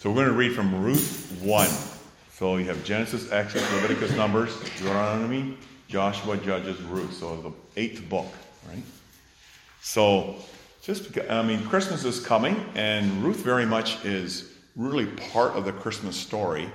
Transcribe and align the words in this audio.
So 0.00 0.08
we're 0.08 0.24
going 0.24 0.28
to 0.28 0.32
read 0.32 0.54
from 0.54 0.82
Ruth 0.82 1.42
1. 1.42 1.68
So 2.32 2.56
you 2.56 2.64
have 2.64 2.82
Genesis, 2.84 3.30
Exodus, 3.30 3.70
Leviticus, 3.74 4.16
Numbers, 4.16 4.58
Deuteronomy, 4.78 5.58
Joshua, 5.88 6.38
Judges, 6.38 6.80
Ruth. 6.84 7.12
So 7.12 7.36
the 7.36 7.52
eighth 7.78 8.08
book, 8.08 8.24
right? 8.66 8.82
So 9.82 10.36
just, 10.80 11.06
because, 11.06 11.28
I 11.28 11.42
mean, 11.42 11.62
Christmas 11.66 12.06
is 12.06 12.18
coming, 12.18 12.64
and 12.74 13.22
Ruth 13.22 13.40
very 13.44 13.66
much 13.66 14.02
is 14.02 14.54
really 14.74 15.04
part 15.04 15.52
of 15.52 15.66
the 15.66 15.72
Christmas 15.72 16.16
story, 16.16 16.70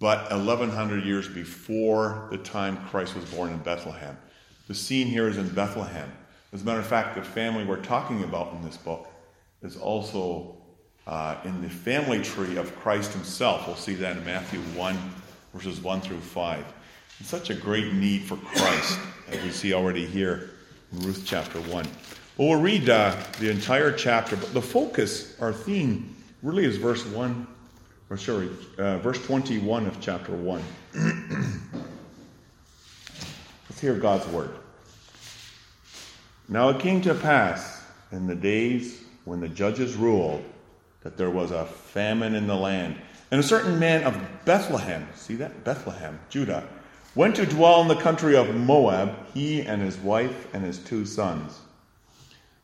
but 0.00 0.28
1100 0.32 1.04
years 1.04 1.28
before 1.28 2.26
the 2.32 2.38
time 2.38 2.76
Christ 2.88 3.14
was 3.14 3.24
born 3.26 3.52
in 3.52 3.58
Bethlehem. 3.58 4.18
The 4.66 4.74
scene 4.74 5.06
here 5.06 5.28
is 5.28 5.36
in 5.36 5.48
Bethlehem. 5.50 6.10
As 6.52 6.62
a 6.62 6.64
matter 6.64 6.80
of 6.80 6.86
fact, 6.88 7.14
the 7.14 7.22
family 7.22 7.64
we're 7.64 7.76
talking 7.76 8.24
about 8.24 8.52
in 8.52 8.62
this 8.62 8.78
book 8.78 9.08
is 9.62 9.76
also 9.76 10.56
uh, 11.06 11.36
in 11.44 11.62
the 11.62 11.68
family 11.68 12.22
tree 12.22 12.56
of 12.56 12.74
Christ 12.76 13.12
himself. 13.12 13.66
We'll 13.66 13.76
see 13.76 13.94
that 13.94 14.16
in 14.16 14.24
Matthew 14.24 14.60
1, 14.60 14.96
verses 15.54 15.80
1 15.80 16.00
through 16.00 16.20
5. 16.20 16.64
It's 17.20 17.28
such 17.28 17.50
a 17.50 17.54
great 17.54 17.92
need 17.94 18.22
for 18.22 18.36
Christ, 18.36 18.98
as 19.28 19.42
we 19.42 19.50
see 19.50 19.74
already 19.74 20.06
here 20.06 20.50
in 20.92 21.00
Ruth 21.00 21.22
chapter 21.24 21.60
1. 21.60 21.86
Well, 22.36 22.48
we'll 22.48 22.60
read 22.60 22.88
uh, 22.88 23.16
the 23.38 23.50
entire 23.50 23.92
chapter, 23.92 24.36
but 24.36 24.54
the 24.54 24.62
focus, 24.62 25.38
our 25.40 25.52
theme, 25.52 26.14
really 26.42 26.64
is 26.64 26.76
verse 26.76 27.04
1, 27.06 27.46
or 28.10 28.16
sorry, 28.16 28.48
uh, 28.78 28.98
verse 28.98 29.24
21 29.26 29.86
of 29.86 30.00
chapter 30.00 30.32
1. 30.32 30.62
Let's 33.68 33.80
hear 33.80 33.94
God's 33.94 34.26
word. 34.28 34.50
Now 36.48 36.68
it 36.68 36.80
came 36.80 37.00
to 37.02 37.14
pass 37.14 37.82
in 38.10 38.26
the 38.26 38.34
days 38.34 39.02
when 39.24 39.40
the 39.40 39.48
judges 39.48 39.94
ruled 39.94 40.44
that 41.02 41.16
there 41.16 41.30
was 41.30 41.50
a 41.50 41.66
famine 41.66 42.34
in 42.34 42.46
the 42.46 42.56
land. 42.56 42.96
And 43.30 43.40
a 43.40 43.44
certain 43.44 43.78
man 43.78 44.04
of 44.04 44.20
Bethlehem, 44.44 45.08
see 45.14 45.36
that? 45.36 45.64
Bethlehem, 45.64 46.20
Judah, 46.28 46.68
went 47.14 47.36
to 47.36 47.46
dwell 47.46 47.82
in 47.82 47.88
the 47.88 47.96
country 47.96 48.36
of 48.36 48.54
Moab, 48.54 49.14
he 49.34 49.62
and 49.62 49.82
his 49.82 49.96
wife 49.98 50.54
and 50.54 50.64
his 50.64 50.78
two 50.78 51.04
sons. 51.04 51.60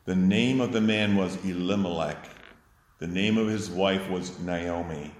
The 0.05 0.17
name 0.17 0.61
of 0.61 0.73
the 0.73 0.81
man 0.81 1.17
was 1.17 1.37
Elimelech. 1.45 2.29
The 2.99 3.07
name 3.07 3.39
of 3.39 3.49
his 3.49 3.71
wife 3.71 4.09
was 4.11 4.39
Naomi. 4.41 5.13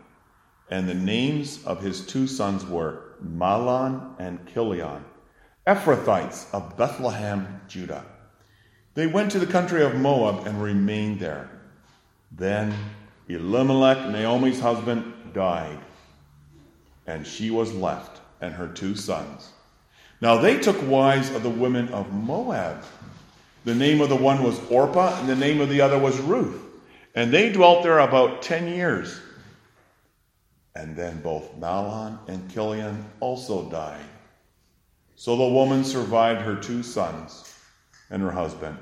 And 0.71 0.89
the 0.89 0.95
names 0.95 1.65
of 1.65 1.83
his 1.83 2.05
two 2.07 2.27
sons 2.27 2.65
were 2.67 3.15
Mahlon 3.23 4.15
and 4.19 4.47
Chilion, 4.53 5.05
Ephrathites 5.67 6.47
of 6.53 6.77
Bethlehem, 6.77 7.61
Judah. 7.69 8.05
They 8.95 9.07
went 9.07 9.31
to 9.33 9.39
the 9.39 9.47
country 9.47 9.83
of 9.83 9.95
Moab 9.95 10.47
and 10.47 10.63
remained 10.63 11.21
there. 11.21 11.51
Then 12.33 12.75
Elimelech, 13.29 14.11
Naomi's 14.11 14.61
husband, 14.61 15.13
died, 15.35 15.79
and 17.07 17.27
she 17.27 17.51
was 17.51 17.73
left, 17.75 18.21
and 18.41 18.55
her 18.55 18.69
two 18.69 18.95
sons. 18.95 19.53
Now 20.21 20.39
they 20.39 20.59
took 20.59 20.89
wives 20.89 21.31
of 21.35 21.43
the 21.43 21.51
women 21.51 21.89
of 21.91 22.13
Moab. 22.13 22.83
The 23.65 23.75
name 23.75 24.01
of 24.01 24.09
the 24.09 24.17
one 24.17 24.43
was 24.43 24.59
Orpah, 24.71 25.19
and 25.21 25.29
the 25.29 25.37
name 25.37 25.61
of 25.61 25.69
the 25.69 25.81
other 25.81 25.99
was 25.99 26.19
Ruth. 26.21 26.63
And 27.15 27.33
they 27.33 27.53
dwelt 27.53 27.83
there 27.83 27.99
about 27.99 28.43
ten 28.43 28.69
years. 28.69 29.21
And 30.75 30.97
then 30.97 31.21
both 31.21 31.59
Mahlon 31.59 32.19
and 32.29 32.51
Chilion 32.53 33.05
also 33.21 33.69
died. 33.69 34.05
So 35.17 35.37
the 35.37 35.49
woman 35.49 35.85
survived 35.85 36.43
her 36.43 36.55
two 36.55 36.83
sons 36.83 37.53
and 38.11 38.23
her 38.23 38.31
husband. 38.31 38.79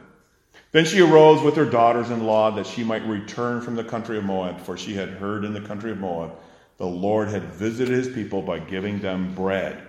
Then 0.72 0.84
she 0.84 1.00
arose 1.00 1.42
with 1.42 1.56
her 1.56 1.64
daughters 1.64 2.10
in 2.10 2.26
law 2.26 2.50
that 2.52 2.66
she 2.66 2.84
might 2.84 3.06
return 3.06 3.60
from 3.60 3.76
the 3.76 3.84
country 3.84 4.18
of 4.18 4.24
Moab, 4.24 4.60
for 4.60 4.76
she 4.76 4.94
had 4.94 5.10
heard 5.10 5.44
in 5.44 5.54
the 5.54 5.60
country 5.60 5.90
of 5.90 5.98
Moab 5.98 6.32
the 6.78 6.86
Lord 6.86 7.28
had 7.28 7.42
visited 7.42 7.94
his 7.94 8.08
people 8.08 8.42
by 8.42 8.58
giving 8.58 9.00
them 9.00 9.34
bread. 9.34 9.82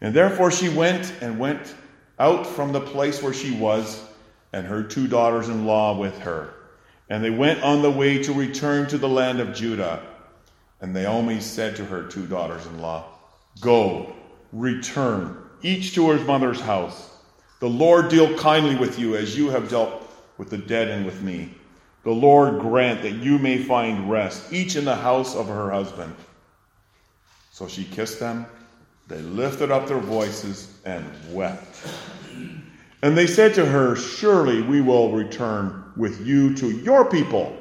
And 0.00 0.14
therefore 0.14 0.50
she 0.50 0.68
went 0.68 1.12
and 1.22 1.38
went 1.38 1.74
out 2.18 2.46
from 2.46 2.72
the 2.72 2.80
place 2.80 3.22
where 3.22 3.32
she 3.32 3.52
was, 3.52 4.02
and 4.52 4.66
her 4.66 4.82
two 4.82 5.08
daughters 5.08 5.48
in 5.48 5.66
law 5.66 5.98
with 5.98 6.18
her. 6.18 6.54
And 7.08 7.24
they 7.24 7.30
went 7.30 7.62
on 7.62 7.82
the 7.82 7.90
way 7.90 8.22
to 8.22 8.32
return 8.32 8.86
to 8.88 8.98
the 8.98 9.08
land 9.08 9.40
of 9.40 9.54
Judah. 9.54 10.02
And 10.80 10.92
Naomi 10.92 11.40
said 11.40 11.76
to 11.76 11.84
her 11.84 12.02
two 12.02 12.26
daughters 12.26 12.66
in 12.66 12.80
law, 12.80 13.06
Go, 13.60 14.12
return, 14.52 15.38
each 15.62 15.94
to 15.94 16.10
her 16.10 16.22
mother's 16.24 16.60
house. 16.60 17.10
The 17.64 17.70
Lord 17.70 18.10
deal 18.10 18.36
kindly 18.36 18.76
with 18.76 18.98
you 18.98 19.16
as 19.16 19.38
you 19.38 19.48
have 19.48 19.70
dealt 19.70 20.06
with 20.36 20.50
the 20.50 20.58
dead 20.58 20.88
and 20.88 21.06
with 21.06 21.22
me. 21.22 21.48
The 22.02 22.10
Lord 22.10 22.60
grant 22.60 23.00
that 23.00 23.12
you 23.12 23.38
may 23.38 23.56
find 23.56 24.10
rest, 24.10 24.52
each 24.52 24.76
in 24.76 24.84
the 24.84 24.94
house 24.94 25.34
of 25.34 25.48
her 25.48 25.70
husband. 25.70 26.14
So 27.52 27.66
she 27.66 27.84
kissed 27.84 28.20
them. 28.20 28.44
They 29.08 29.22
lifted 29.22 29.70
up 29.70 29.86
their 29.86 29.98
voices 29.98 30.76
and 30.84 31.06
wept. 31.30 31.82
And 33.00 33.16
they 33.16 33.26
said 33.26 33.54
to 33.54 33.64
her, 33.64 33.96
Surely 33.96 34.60
we 34.60 34.82
will 34.82 35.12
return 35.12 35.90
with 35.96 36.20
you 36.26 36.54
to 36.56 36.70
your 36.70 37.06
people. 37.06 37.56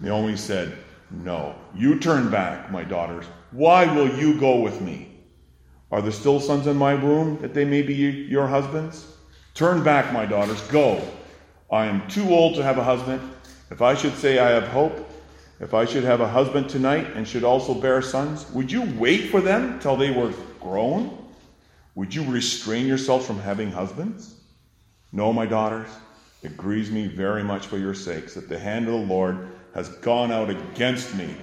Naomi 0.00 0.38
said, 0.38 0.78
No, 1.10 1.54
you 1.74 1.98
turn 1.98 2.30
back, 2.30 2.72
my 2.72 2.82
daughters. 2.82 3.26
Why 3.50 3.94
will 3.94 4.08
you 4.08 4.40
go 4.40 4.60
with 4.60 4.80
me? 4.80 5.11
Are 5.92 6.00
there 6.00 6.10
still 6.10 6.40
sons 6.40 6.66
in 6.66 6.76
my 6.76 6.94
womb 6.94 7.38
that 7.42 7.52
they 7.52 7.66
may 7.66 7.82
be 7.82 7.94
your 7.94 8.46
husbands? 8.46 9.06
Turn 9.52 9.84
back, 9.84 10.10
my 10.10 10.24
daughters, 10.24 10.62
go. 10.62 11.06
I 11.70 11.84
am 11.84 12.08
too 12.08 12.30
old 12.30 12.54
to 12.54 12.62
have 12.62 12.78
a 12.78 12.84
husband. 12.84 13.20
If 13.70 13.82
I 13.82 13.94
should 13.94 14.14
say 14.14 14.38
I 14.38 14.48
have 14.48 14.68
hope, 14.68 15.10
if 15.60 15.74
I 15.74 15.84
should 15.84 16.04
have 16.04 16.22
a 16.22 16.28
husband 16.28 16.70
tonight 16.70 17.08
and 17.14 17.28
should 17.28 17.44
also 17.44 17.74
bear 17.74 18.00
sons, 18.00 18.50
would 18.52 18.72
you 18.72 18.82
wait 18.98 19.30
for 19.30 19.42
them 19.42 19.78
till 19.80 19.96
they 19.96 20.10
were 20.10 20.32
grown? 20.60 21.18
Would 21.94 22.14
you 22.14 22.24
restrain 22.24 22.86
yourselves 22.86 23.26
from 23.26 23.38
having 23.38 23.70
husbands? 23.70 24.40
No, 25.12 25.30
my 25.30 25.44
daughters, 25.44 25.88
it 26.42 26.56
grieves 26.56 26.90
me 26.90 27.06
very 27.06 27.44
much 27.44 27.66
for 27.66 27.76
your 27.76 27.94
sakes 27.94 28.32
that 28.32 28.48
the 28.48 28.58
hand 28.58 28.86
of 28.86 28.92
the 28.92 29.14
Lord 29.14 29.46
has 29.74 29.90
gone 29.90 30.32
out 30.32 30.48
against 30.48 31.14
me. 31.14 31.36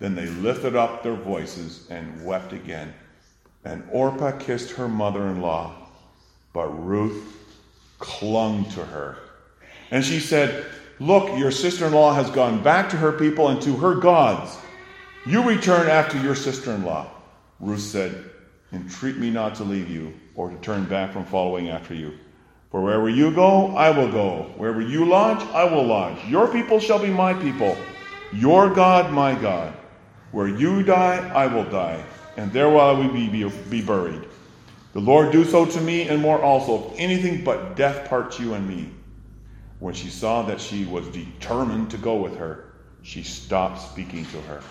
Then 0.00 0.16
they 0.16 0.26
lifted 0.26 0.74
up 0.74 1.04
their 1.04 1.14
voices 1.14 1.86
and 1.88 2.24
wept 2.24 2.52
again. 2.52 2.92
And 3.64 3.82
Orpah 3.90 4.32
kissed 4.32 4.72
her 4.72 4.88
mother 4.88 5.26
in 5.28 5.40
law, 5.40 5.74
but 6.52 6.68
Ruth 6.84 7.34
clung 7.98 8.66
to 8.70 8.84
her. 8.84 9.16
And 9.90 10.04
she 10.04 10.20
said, 10.20 10.66
Look, 11.00 11.38
your 11.38 11.50
sister 11.50 11.86
in 11.86 11.92
law 11.92 12.14
has 12.14 12.30
gone 12.30 12.62
back 12.62 12.90
to 12.90 12.96
her 12.96 13.12
people 13.12 13.48
and 13.48 13.60
to 13.62 13.74
her 13.76 13.94
gods. 13.94 14.56
You 15.26 15.42
return 15.42 15.88
after 15.88 16.20
your 16.20 16.34
sister 16.34 16.72
in 16.72 16.84
law. 16.84 17.10
Ruth 17.58 17.80
said, 17.80 18.30
Entreat 18.72 19.16
me 19.16 19.30
not 19.30 19.54
to 19.56 19.64
leave 19.64 19.88
you 19.88 20.12
or 20.34 20.50
to 20.50 20.56
turn 20.56 20.84
back 20.84 21.12
from 21.12 21.24
following 21.24 21.70
after 21.70 21.94
you. 21.94 22.12
For 22.70 22.82
wherever 22.82 23.08
you 23.08 23.32
go, 23.32 23.74
I 23.76 23.90
will 23.90 24.10
go. 24.10 24.52
Wherever 24.56 24.80
you 24.80 25.04
lodge, 25.06 25.40
I 25.48 25.64
will 25.64 25.86
lodge. 25.86 26.22
Your 26.26 26.48
people 26.48 26.80
shall 26.80 26.98
be 26.98 27.10
my 27.10 27.32
people, 27.32 27.76
your 28.32 28.68
God, 28.74 29.12
my 29.12 29.34
God. 29.34 29.72
Where 30.32 30.48
you 30.48 30.82
die, 30.82 31.30
I 31.34 31.46
will 31.46 31.64
die 31.64 32.04
and 32.36 32.52
there 32.52 32.68
will 32.68 32.80
I 32.80 33.06
be, 33.08 33.28
be, 33.28 33.48
be 33.70 33.82
buried. 33.82 34.22
The 34.92 35.00
Lord 35.00 35.32
do 35.32 35.44
so 35.44 35.66
to 35.66 35.80
me 35.80 36.08
and 36.08 36.22
more 36.22 36.40
also, 36.40 36.90
if 36.90 36.98
anything 36.98 37.42
but 37.44 37.76
death 37.76 38.08
parts 38.08 38.38
you 38.38 38.54
and 38.54 38.68
me. 38.68 38.90
When 39.80 39.94
she 39.94 40.08
saw 40.08 40.42
that 40.42 40.60
she 40.60 40.84
was 40.84 41.08
determined 41.08 41.90
to 41.90 41.98
go 41.98 42.16
with 42.16 42.36
her, 42.36 42.72
she 43.02 43.22
stopped 43.22 43.80
speaking 43.80 44.24
to 44.26 44.40
her. 44.42 44.62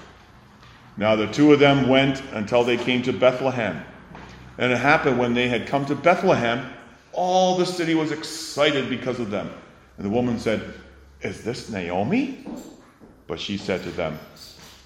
Now 0.95 1.15
the 1.15 1.27
two 1.27 1.51
of 1.51 1.59
them 1.59 1.89
went 1.89 2.21
until 2.31 2.63
they 2.63 2.77
came 2.77 3.03
to 3.03 3.13
Bethlehem. 3.13 3.83
And 4.57 4.71
it 4.71 4.77
happened 4.77 5.19
when 5.19 5.33
they 5.33 5.49
had 5.49 5.67
come 5.67 5.85
to 5.87 5.95
Bethlehem, 5.95 6.71
all 7.11 7.57
the 7.57 7.65
city 7.65 7.95
was 7.95 8.11
excited 8.11 8.89
because 8.89 9.19
of 9.19 9.29
them. 9.29 9.51
And 9.97 10.05
the 10.05 10.09
woman 10.09 10.39
said, 10.39 10.73
Is 11.21 11.43
this 11.43 11.69
Naomi? 11.69 12.45
But 13.27 13.39
she 13.39 13.57
said 13.57 13.83
to 13.83 13.91
them, 13.91 14.17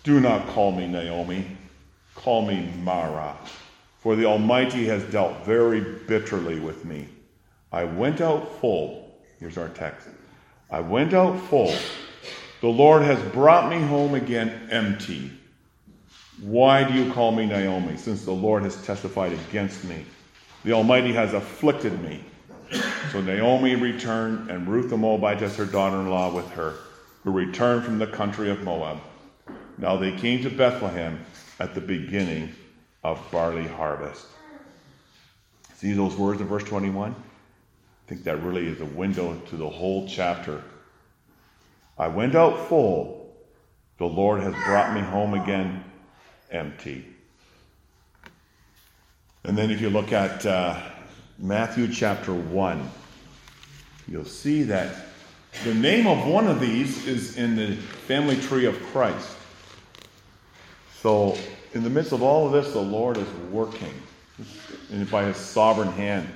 Do 0.03 0.19
not 0.19 0.47
call 0.47 0.71
me 0.71 0.87
Naomi 0.87 1.57
Call 2.17 2.45
me 2.45 2.73
Mara, 2.83 3.37
for 3.99 4.15
the 4.15 4.25
Almighty 4.25 4.85
has 4.87 5.03
dealt 5.03 5.45
very 5.45 5.79
bitterly 5.79 6.59
with 6.59 6.83
me. 6.83 7.07
I 7.71 7.83
went 7.83 8.21
out 8.21 8.59
full. 8.59 9.17
Here's 9.39 9.57
our 9.57 9.69
text. 9.69 10.09
I 10.69 10.81
went 10.81 11.13
out 11.13 11.39
full. 11.47 11.73
The 12.61 12.67
Lord 12.67 13.03
has 13.03 13.21
brought 13.31 13.69
me 13.69 13.79
home 13.79 14.15
again 14.15 14.67
empty. 14.71 15.31
Why 16.41 16.83
do 16.83 16.93
you 16.93 17.13
call 17.13 17.31
me 17.31 17.45
Naomi, 17.45 17.97
since 17.97 18.25
the 18.25 18.31
Lord 18.31 18.63
has 18.63 18.83
testified 18.83 19.31
against 19.31 19.83
me? 19.85 20.03
The 20.65 20.73
Almighty 20.73 21.13
has 21.13 21.33
afflicted 21.33 22.01
me. 22.01 22.23
So 23.11 23.21
Naomi 23.21 23.75
returned, 23.75 24.49
and 24.49 24.67
Ruth 24.67 24.89
the 24.89 24.97
Moabitess, 24.97 25.55
her 25.55 25.65
daughter 25.65 25.97
in 25.97 26.09
law, 26.09 26.33
with 26.33 26.49
her, 26.49 26.73
who 27.23 27.31
returned 27.31 27.85
from 27.85 27.99
the 27.99 28.07
country 28.07 28.49
of 28.49 28.63
Moab. 28.63 28.97
Now 29.77 29.95
they 29.95 30.11
came 30.11 30.41
to 30.41 30.49
Bethlehem 30.49 31.23
at 31.59 31.73
the 31.73 31.81
beginning 31.81 32.53
of 33.03 33.19
barley 33.31 33.67
harvest. 33.67 34.25
See 35.75 35.93
those 35.93 36.15
words 36.15 36.41
in 36.41 36.47
verse 36.47 36.63
21? 36.63 37.11
I 37.11 38.09
think 38.09 38.23
that 38.23 38.41
really 38.41 38.67
is 38.67 38.81
a 38.81 38.85
window 38.85 39.39
to 39.49 39.55
the 39.57 39.69
whole 39.69 40.07
chapter. 40.07 40.63
I 41.97 42.07
went 42.07 42.35
out 42.35 42.67
full. 42.67 43.35
The 43.97 44.05
Lord 44.05 44.41
has 44.41 44.53
brought 44.65 44.93
me 44.93 45.01
home 45.01 45.33
again 45.33 45.83
empty. 46.51 47.05
And 49.43 49.57
then 49.57 49.71
if 49.71 49.81
you 49.81 49.89
look 49.89 50.11
at 50.11 50.45
uh, 50.45 50.79
Matthew 51.37 51.91
chapter 51.91 52.33
1, 52.33 52.89
you'll 54.07 54.25
see 54.25 54.63
that 54.63 54.95
the 55.63 55.73
name 55.73 56.07
of 56.07 56.27
one 56.27 56.47
of 56.47 56.59
these 56.59 57.07
is 57.07 57.37
in 57.37 57.55
the 57.55 57.75
family 57.75 58.35
tree 58.35 58.65
of 58.65 58.81
Christ. 58.87 59.36
So, 61.01 61.37
in 61.73 61.83
the 61.83 61.89
midst 61.89 62.11
of 62.11 62.23
all 62.23 62.47
of 62.47 62.53
this, 62.53 62.73
the 62.73 62.81
Lord 62.81 63.17
is 63.17 63.27
working 63.51 63.93
by 65.11 65.25
his 65.25 65.37
sovereign 65.37 65.91
hand. 65.91 66.27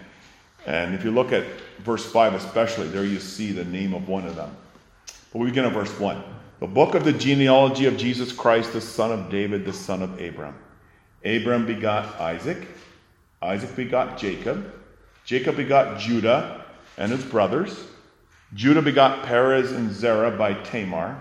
And 0.67 0.93
if 0.93 1.03
you 1.03 1.11
look 1.11 1.31
at 1.31 1.45
verse 1.79 2.05
5 2.05 2.35
especially, 2.35 2.87
there 2.87 3.05
you 3.05 3.19
see 3.19 3.51
the 3.51 3.65
name 3.65 3.93
of 3.93 4.07
one 4.07 4.25
of 4.27 4.35
them. 4.35 4.55
But 5.33 5.39
we 5.39 5.47
begin 5.47 5.65
at 5.65 5.73
verse 5.73 5.97
1. 5.99 6.23
The 6.59 6.67
book 6.67 6.93
of 6.93 7.03
the 7.03 7.13
genealogy 7.13 7.85
of 7.85 7.97
Jesus 7.97 8.31
Christ, 8.31 8.73
the 8.73 8.81
son 8.81 9.11
of 9.11 9.31
David, 9.31 9.65
the 9.65 9.73
son 9.73 10.03
of 10.03 10.21
Abram. 10.21 10.55
Abram 11.25 11.65
begot 11.65 12.19
Isaac. 12.19 12.67
Isaac 13.41 13.75
begot 13.75 14.19
Jacob. 14.19 14.71
Jacob 15.25 15.57
begot 15.57 15.99
Judah 15.99 16.65
and 16.97 17.11
his 17.11 17.25
brothers. 17.25 17.85
Judah 18.53 18.83
begot 18.83 19.23
Perez 19.23 19.71
and 19.71 19.91
Zerah 19.91 20.37
by 20.37 20.53
Tamar. 20.53 21.19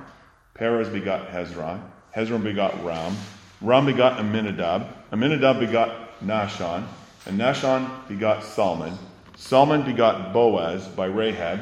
Perez 0.52 0.90
begot 0.90 1.30
Hezron. 1.30 1.80
Hezron 2.14 2.42
begot 2.42 2.84
Ram. 2.84 3.14
Ram 3.60 3.86
begot 3.86 4.18
Amminadab. 4.18 4.86
Amminadab 5.12 5.60
begot 5.60 6.20
Nahshon. 6.20 6.84
And 7.26 7.38
Nahshon 7.38 8.08
begot 8.08 8.42
Salmon. 8.42 8.96
Salmon 9.36 9.82
begot 9.82 10.32
Boaz 10.32 10.86
by 10.88 11.06
Rahab. 11.06 11.60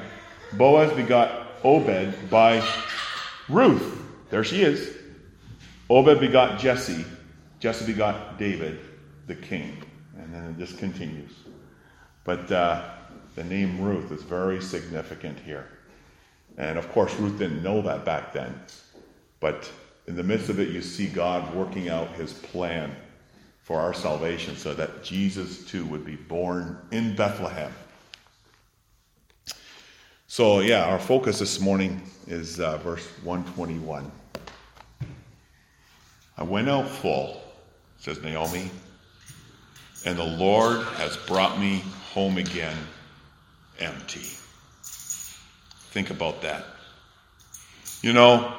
Boaz 0.55 0.93
begot 0.93 1.47
Obed 1.65 2.31
by 2.31 2.63
Ruth. 3.49 4.03
There 4.31 4.45
she 4.45 4.63
is. 4.63 4.97
Obed 5.91 6.21
begot 6.21 6.59
Jesse. 6.59 7.05
Jesse 7.61 7.87
begot 7.87 8.39
David, 8.39 8.79
the 9.27 9.35
king. 9.35 9.83
And 10.17 10.33
then 10.33 10.57
this 10.57 10.73
continues. 10.73 11.33
But 12.25 12.51
uh, 12.53 12.89
the 13.35 13.45
name 13.45 13.81
Ruth 13.81 14.13
is 14.13 14.23
very 14.23 14.63
significant 14.63 15.39
here. 15.41 15.67
And 16.57 16.79
of 16.79 16.91
course, 16.93 17.15
Ruth 17.17 17.39
didn't 17.39 17.63
know 17.63 17.83
that 17.83 18.05
back 18.05 18.33
then. 18.33 18.61
But 19.41 19.71
in 20.09 20.17
the 20.17 20.23
midst 20.23 20.49
of 20.49 20.59
it, 20.59 20.71
you 20.71 20.81
see 20.81 21.07
God 21.07 21.55
working 21.55 21.91
out 21.91 22.11
his 22.13 22.33
plan 22.33 22.97
for 23.63 23.79
our 23.79 23.93
salvation 23.93 24.57
so 24.57 24.73
that 24.73 25.05
Jesus 25.05 25.67
too 25.67 25.85
would 25.85 26.07
be 26.07 26.17
born 26.17 26.79
in 26.91 27.15
Bethlehem. 27.15 27.71
So, 30.27 30.61
yeah, 30.61 30.87
our 30.87 30.99
focus 30.99 31.39
this 31.39 31.61
morning 31.61 32.01
is 32.27 32.59
uh, 32.59 32.79
verse 32.79 33.07
121. 33.23 34.11
I 36.39 36.43
went 36.43 36.71
out 36.71 36.89
full, 36.89 37.43
says 37.99 38.23
Naomi, 38.23 38.71
and 40.07 40.19
the 40.19 40.25
Lord 40.25 40.81
has 40.97 41.19
brought 41.19 41.61
me 41.61 41.83
home 42.13 42.39
again 42.39 42.79
empty. 43.79 44.27
Think 44.81 46.09
about 46.09 46.41
that. 46.41 46.65
You 48.01 48.15
know, 48.15 48.58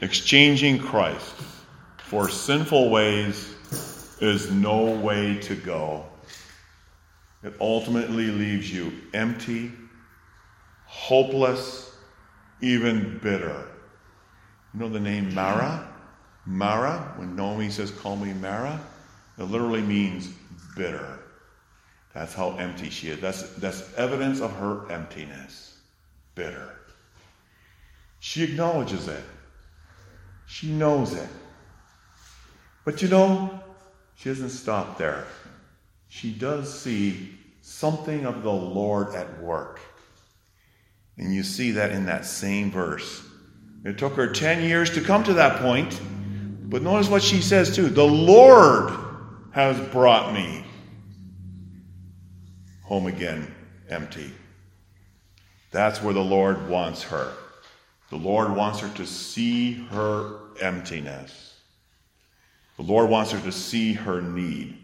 exchanging 0.00 0.78
Christ 0.78 1.34
for 1.98 2.28
sinful 2.28 2.90
ways 2.90 3.54
is 4.20 4.50
no 4.50 4.90
way 4.96 5.38
to 5.42 5.54
go. 5.54 6.04
It 7.42 7.54
ultimately 7.60 8.26
leaves 8.26 8.72
you 8.72 8.92
empty, 9.14 9.72
hopeless, 10.86 11.94
even 12.60 13.18
bitter. 13.22 13.66
You 14.74 14.80
know 14.80 14.88
the 14.88 15.00
name 15.00 15.34
Mara? 15.34 15.86
Mara, 16.46 17.14
when 17.16 17.36
Naomi 17.36 17.70
says, 17.70 17.90
Call 17.90 18.16
me 18.16 18.32
Mara, 18.34 18.80
it 19.38 19.44
literally 19.44 19.82
means 19.82 20.28
bitter. 20.76 21.18
That's 22.14 22.34
how 22.34 22.56
empty 22.56 22.90
she 22.90 23.08
is. 23.08 23.20
That's, 23.20 23.42
that's 23.54 23.94
evidence 23.94 24.40
of 24.40 24.52
her 24.56 24.90
emptiness. 24.90 25.78
Bitter. 26.34 26.76
She 28.18 28.42
acknowledges 28.42 29.08
it. 29.08 29.24
She 30.50 30.66
knows 30.66 31.14
it. 31.14 31.28
But 32.84 33.00
you 33.00 33.08
know, 33.08 33.60
she 34.16 34.30
doesn't 34.30 34.50
stop 34.50 34.98
there. 34.98 35.24
She 36.08 36.32
does 36.32 36.76
see 36.76 37.38
something 37.60 38.26
of 38.26 38.42
the 38.42 38.52
Lord 38.52 39.14
at 39.14 39.40
work. 39.40 39.78
And 41.18 41.32
you 41.32 41.44
see 41.44 41.70
that 41.70 41.92
in 41.92 42.04
that 42.06 42.26
same 42.26 42.72
verse. 42.72 43.22
It 43.84 43.96
took 43.96 44.14
her 44.14 44.26
10 44.26 44.64
years 44.64 44.90
to 44.90 45.00
come 45.00 45.22
to 45.24 45.34
that 45.34 45.60
point. 45.60 46.00
But 46.64 46.82
notice 46.82 47.08
what 47.08 47.22
she 47.22 47.40
says 47.40 47.74
too 47.74 47.88
The 47.88 48.04
Lord 48.04 48.92
has 49.52 49.78
brought 49.90 50.34
me 50.34 50.64
home 52.82 53.06
again 53.06 53.54
empty. 53.88 54.32
That's 55.70 56.02
where 56.02 56.14
the 56.14 56.24
Lord 56.24 56.68
wants 56.68 57.04
her. 57.04 57.32
The 58.10 58.16
Lord 58.16 58.54
wants 58.54 58.80
her 58.80 58.88
to 58.96 59.06
see 59.06 59.74
her 59.90 60.40
emptiness. 60.60 61.54
The 62.76 62.82
Lord 62.82 63.08
wants 63.08 63.30
her 63.30 63.40
to 63.40 63.52
see 63.52 63.92
her 63.92 64.20
need 64.20 64.76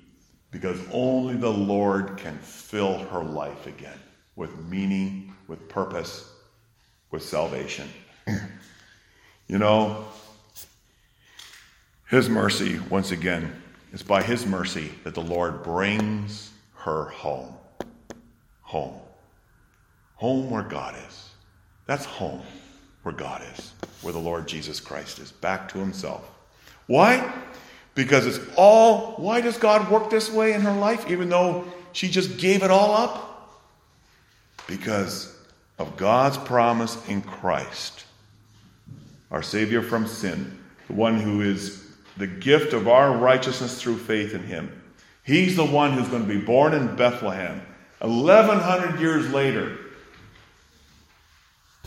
because 0.53 0.79
only 0.93 1.35
the 1.35 1.53
Lord 1.53 2.17
can 2.17 2.39
fill 2.39 2.99
her 2.99 3.25
life 3.25 3.67
again 3.67 3.99
with 4.37 4.57
meaning, 4.67 5.35
with 5.49 5.69
purpose, 5.69 6.31
with 7.11 7.23
salvation. 7.23 7.89
you 9.49 9.59
know, 9.59 10.05
His 12.09 12.29
mercy, 12.29 12.79
once 12.91 13.11
again, 13.11 13.61
it's 13.93 14.05
by 14.05 14.23
His 14.23 14.47
mercy 14.47 14.93
that 15.03 15.15
the 15.15 15.23
Lord 15.23 15.65
brings 15.65 16.53
her 16.75 17.07
home 17.07 17.55
home. 18.63 19.01
Home 20.17 20.51
where 20.51 20.63
God 20.63 20.97
is. 21.09 21.31
That's 21.87 22.05
home 22.05 22.43
where 23.07 23.15
God 23.15 23.41
is, 23.57 23.73
where 24.03 24.13
the 24.13 24.19
Lord 24.19 24.49
Jesus 24.49 24.81
Christ 24.81 25.21
is, 25.21 25.31
back 25.31 25.69
to 25.69 25.79
himself. 25.79 26.29
Why? 26.89 27.33
Because 27.95 28.27
it's 28.27 28.41
all, 28.57 29.13
why 29.13 29.41
does 29.41 29.59
God 29.59 29.89
work 29.93 30.11
this 30.11 30.29
way 30.29 30.55
in 30.55 30.63
her 30.63 30.73
life, 30.73 31.09
even 31.09 31.29
though 31.29 31.67
she 31.93 32.09
just 32.09 32.37
gave 32.37 32.65
it 32.65 32.71
all 32.73 32.97
up? 32.97 33.63
Because 34.67 35.39
of 35.79 35.97
God's 35.97 36.37
promise 36.37 36.99
in 37.09 37.23
Christ, 37.23 38.05
our 39.31 39.43
Savior 39.43 39.83
from 39.83 40.09
sin, 40.09 40.59
the 40.89 40.95
one 40.95 41.21
who 41.21 41.43
is 41.43 41.87
the 42.17 42.27
gift 42.27 42.73
of 42.73 42.89
our 42.89 43.17
righteousness 43.17 43.81
through 43.81 43.99
faith 43.99 44.35
in 44.35 44.43
Him. 44.43 44.83
He's 45.23 45.55
the 45.55 45.65
one 45.65 45.93
who's 45.93 46.09
going 46.09 46.27
to 46.27 46.29
be 46.29 46.45
born 46.45 46.75
in 46.75 46.97
Bethlehem 46.97 47.63
1,100 48.01 48.99
years 48.99 49.31
later. 49.31 49.79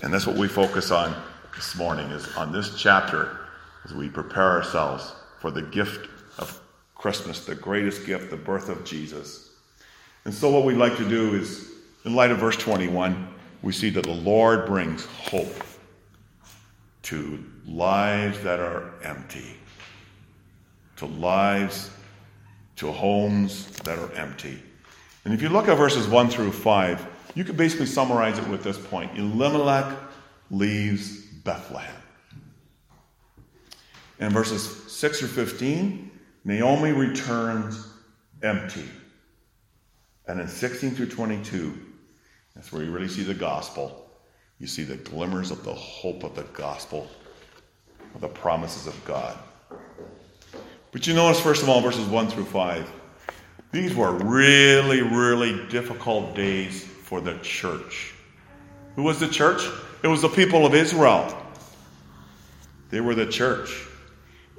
And 0.01 0.13
that's 0.13 0.25
what 0.25 0.37
we 0.37 0.47
focus 0.47 0.91
on 0.91 1.15
this 1.55 1.75
morning, 1.75 2.09
is 2.11 2.35
on 2.35 2.51
this 2.51 2.79
chapter 2.79 3.37
as 3.83 3.93
we 3.93 4.07
prepare 4.07 4.51
ourselves 4.51 5.13
for 5.39 5.51
the 5.51 5.61
gift 5.61 6.09
of 6.37 6.61
Christmas, 6.95 7.45
the 7.45 7.55
greatest 7.55 8.05
gift, 8.05 8.29
the 8.29 8.37
birth 8.37 8.69
of 8.69 8.85
Jesus. 8.85 9.51
And 10.25 10.33
so, 10.33 10.49
what 10.49 10.63
we'd 10.63 10.77
like 10.77 10.95
to 10.97 11.07
do 11.07 11.35
is, 11.35 11.71
in 12.05 12.15
light 12.15 12.31
of 12.31 12.37
verse 12.37 12.55
21, 12.57 13.27
we 13.61 13.73
see 13.73 13.89
that 13.89 14.03
the 14.03 14.11
Lord 14.11 14.65
brings 14.65 15.05
hope 15.05 15.63
to 17.03 17.43
lives 17.67 18.39
that 18.41 18.59
are 18.59 18.93
empty, 19.03 19.57
to 20.97 21.05
lives, 21.05 21.89
to 22.77 22.91
homes 22.91 23.67
that 23.79 23.97
are 23.97 24.11
empty. 24.13 24.61
And 25.25 25.33
if 25.33 25.41
you 25.41 25.49
look 25.49 25.67
at 25.67 25.77
verses 25.77 26.07
1 26.07 26.29
through 26.29 26.51
5, 26.51 27.05
you 27.35 27.43
could 27.43 27.57
basically 27.57 27.85
summarize 27.85 28.37
it 28.37 28.47
with 28.47 28.63
this 28.63 28.77
point 28.77 29.17
Elimelech 29.17 29.97
leaves 30.51 31.21
Bethlehem. 31.43 31.95
In 34.19 34.31
verses 34.31 34.91
6 34.91 35.19
through 35.19 35.29
15, 35.29 36.11
Naomi 36.43 36.91
returns 36.91 37.87
empty. 38.43 38.85
And 40.27 40.39
in 40.41 40.47
16 40.47 40.91
through 40.91 41.07
22, 41.07 41.77
that's 42.53 42.71
where 42.71 42.83
you 42.83 42.91
really 42.91 43.07
see 43.07 43.23
the 43.23 43.33
gospel. 43.33 44.09
You 44.59 44.67
see 44.67 44.83
the 44.83 44.97
glimmers 44.97 45.51
of 45.51 45.63
the 45.63 45.73
hope 45.73 46.23
of 46.23 46.35
the 46.35 46.43
gospel, 46.43 47.07
of 48.13 48.21
the 48.21 48.27
promises 48.27 48.87
of 48.87 49.05
God. 49.05 49.37
But 50.91 51.07
you 51.07 51.13
notice, 51.13 51.39
first 51.39 51.63
of 51.63 51.69
all, 51.69 51.81
verses 51.81 52.05
1 52.07 52.27
through 52.29 52.45
5, 52.45 52.91
these 53.71 53.95
were 53.95 54.11
really, 54.11 55.01
really 55.01 55.65
difficult 55.67 56.35
days 56.35 56.88
for 57.09 57.19
the 57.19 57.33
church. 57.39 58.13
Who 58.95 59.01
was 59.01 59.19
the 59.19 59.27
church? 59.27 59.67
It 60.03 60.07
was 60.07 60.21
the 60.21 60.29
people 60.29 60.63
of 60.63 60.75
Israel. 60.75 61.35
They 62.91 63.01
were 63.01 63.15
the 63.15 63.25
church. 63.25 63.83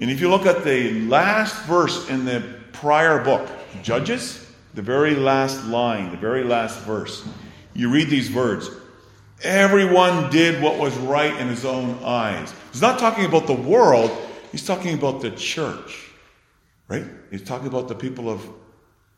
And 0.01 0.11
if 0.11 0.21
you 0.21 0.29
look 0.29 0.47
at 0.47 0.65
the 0.65 1.03
last 1.03 1.65
verse 1.67 2.11
in 2.11 2.25
the 2.25 2.43
prior 2.73 3.23
book, 3.23 3.49
Judges, 3.85 4.51
the 4.75 4.83
very 4.83 5.15
last 5.15 5.65
line, 5.67 6.11
the 6.11 6.17
very 6.17 6.43
last 6.43 6.81
verse, 6.81 7.25
you 7.73 7.89
read 7.89 8.11
these 8.11 8.33
words 8.33 8.69
Everyone 9.45 10.29
did 10.31 10.61
what 10.61 10.77
was 10.77 10.97
right 10.99 11.35
in 11.37 11.47
his 11.47 11.65
own 11.65 12.03
eyes. 12.03 12.53
He's 12.73 12.83
not 12.83 12.99
talking 12.99 13.27
about 13.27 13.47
the 13.47 13.55
world, 13.55 14.11
he's 14.51 14.67
talking 14.67 14.95
about 14.95 15.21
the 15.23 15.31
church. 15.31 16.11
Right? 16.89 17.05
He's 17.31 17.45
talking 17.45 17.69
about 17.69 17.87
the 17.87 17.95
people 17.95 18.29
of 18.29 18.45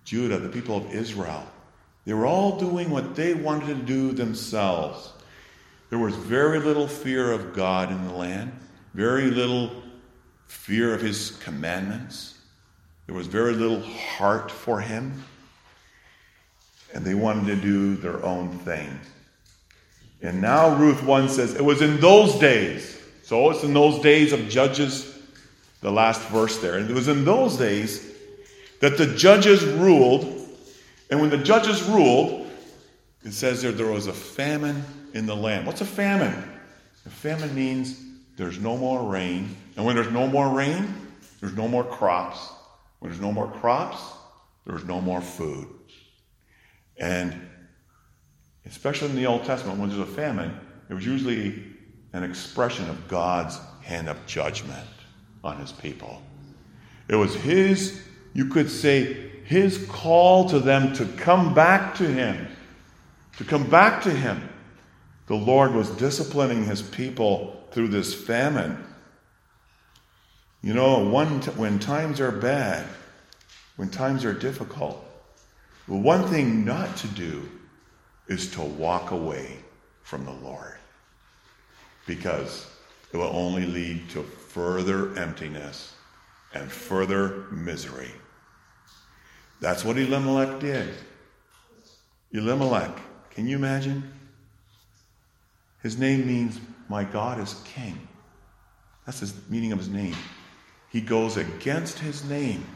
Judah, 0.05 0.37
the 0.37 0.51
people 0.51 0.77
of 0.77 0.93
Israel. 0.95 1.47
They 2.05 2.15
were 2.15 2.27
all 2.27 2.59
doing 2.59 2.91
what 2.91 3.15
they 3.15 3.35
wanted 3.35 3.67
to 3.67 3.75
do 3.75 4.13
themselves. 4.13 5.13
There 5.91 5.99
was 5.99 6.15
very 6.15 6.59
little 6.59 6.89
fear 6.89 7.33
of 7.33 7.55
God 7.55 7.93
in 7.93 8.07
the 8.09 8.15
land, 8.15 8.53
very 8.95 9.31
little 9.31 9.71
fear 10.47 10.95
of 10.95 11.01
his 11.01 11.33
commandments. 11.43 12.39
There 13.07 13.15
was 13.15 13.27
very 13.27 13.53
little 13.53 13.83
heart 13.83 14.51
for 14.51 14.81
him. 14.81 15.23
And 16.95 17.05
they 17.05 17.15
wanted 17.15 17.47
to 17.47 17.57
do 17.57 17.97
their 17.97 18.25
own 18.25 18.51
thing. 18.61 18.99
And 20.21 20.41
now 20.41 20.77
Ruth 20.77 21.03
1 21.03 21.29
says, 21.29 21.55
It 21.55 21.65
was 21.65 21.83
in 21.83 22.01
those 22.01 22.39
days. 22.39 23.01
So 23.23 23.51
it's 23.51 23.65
in 23.65 23.73
those 23.73 24.01
days 24.03 24.33
of 24.33 24.49
Judges, 24.49 25.19
the 25.81 25.91
last 25.91 26.21
verse 26.29 26.59
there. 26.59 26.79
And 26.79 26.91
it 26.91 26.95
was 26.95 27.09
in 27.09 27.25
those 27.25 27.57
days 27.57 28.13
that 28.81 28.99
the 28.99 29.07
judges 29.07 29.65
ruled. 29.65 30.42
And 31.13 31.21
when 31.21 31.29
the 31.29 31.37
judges 31.37 31.83
ruled, 31.83 32.51
it 33.23 33.35
says 33.35 33.61
there 33.61 33.71
there 33.71 33.93
was 33.93 34.07
a 34.07 34.15
famine 34.15 34.83
in 35.13 35.27
the 35.27 35.37
land. 35.37 35.67
What's 35.67 35.83
a 35.83 35.85
famine? 35.85 36.43
A 37.05 37.11
famine 37.11 37.55
means 37.55 38.03
there's 38.39 38.59
no 38.59 38.79
more 38.79 39.07
rain. 39.07 39.55
And 39.77 39.85
when 39.85 39.95
there's 39.95 40.11
no 40.11 40.27
more 40.27 40.49
rain, 40.49 40.89
there's 41.39 41.53
no 41.53 41.69
more 41.69 41.85
crops. 41.85 42.49
When 43.01 43.11
there's 43.11 43.21
no 43.21 43.31
more 43.31 43.47
crops, 43.47 43.99
there's 44.65 44.87
no 44.87 45.03
more 45.03 45.21
food. 45.21 45.69
And 46.97 47.39
especially 48.65 49.11
in 49.11 49.17
the 49.17 49.27
Old 49.27 49.45
Testament, 49.45 49.81
when 49.81 49.91
there's 49.91 50.01
a 50.01 50.07
famine, 50.07 50.59
it 50.89 50.95
was 50.95 51.05
usually 51.05 51.63
an 52.15 52.23
expression 52.23 52.89
of 52.89 53.07
God's 53.09 53.59
hand 53.83 54.09
of 54.09 54.25
judgment 54.25 54.89
on 55.45 55.59
his 55.59 55.73
people. 55.73 56.23
It 57.09 57.17
was 57.17 57.35
his, 57.35 58.01
you 58.33 58.47
could 58.47 58.71
say, 58.71 59.32
his 59.53 59.87
call 59.87 60.49
to 60.49 60.59
them 60.59 60.95
to 60.95 61.05
come 61.05 61.53
back 61.53 61.95
to 61.97 62.07
him, 62.07 62.49
to 63.37 63.45
come 63.45 63.69
back 63.69 64.03
to 64.03 64.11
him. 64.11 64.49
The 65.27 65.35
Lord 65.35 65.75
was 65.75 65.91
disciplining 65.91 66.65
his 66.65 66.81
people 66.81 67.63
through 67.71 67.89
this 67.89 68.15
famine. 68.15 68.83
You 70.63 70.73
know, 70.73 71.41
t- 71.43 71.51
when 71.51 71.79
times 71.79 72.19
are 72.19 72.33
bad, 72.33 72.87
when 73.77 73.91
times 73.91 74.25
are 74.25 74.33
difficult, 74.33 75.05
the 75.87 75.97
one 75.97 76.29
thing 76.29 76.65
not 76.65 76.97
to 76.99 77.09
do 77.09 77.47
is 78.29 78.51
to 78.53 78.63
walk 78.63 79.11
away 79.11 79.59
from 80.03 80.25
the 80.25 80.33
Lord 80.33 80.79
because 82.07 82.71
it 83.13 83.19
will 83.19 83.37
only 83.37 83.67
lead 83.67 84.09
to 84.11 84.23
further 84.23 85.15
emptiness 85.19 85.95
and 86.55 86.73
further 86.73 87.45
misery. 87.51 88.13
That's 89.63 89.85
what 89.85 89.97
Elimelech 89.97 90.59
did. 90.59 90.93
Elimelech, 92.33 92.91
can 93.31 93.47
you 93.47 93.55
imagine? 93.55 94.13
His 95.85 95.97
name 95.97 96.27
means, 96.27 96.59
My 96.89 97.05
God 97.05 97.39
is 97.39 97.55
King. 97.65 98.09
That's 99.07 99.21
the 99.21 99.33
meaning 99.49 99.71
of 99.71 99.79
his 99.79 99.89
name. 99.89 100.17
He 100.91 101.01
goes 101.01 101.37
against 101.37 102.01
his 102.01 102.25
name. 102.25 102.67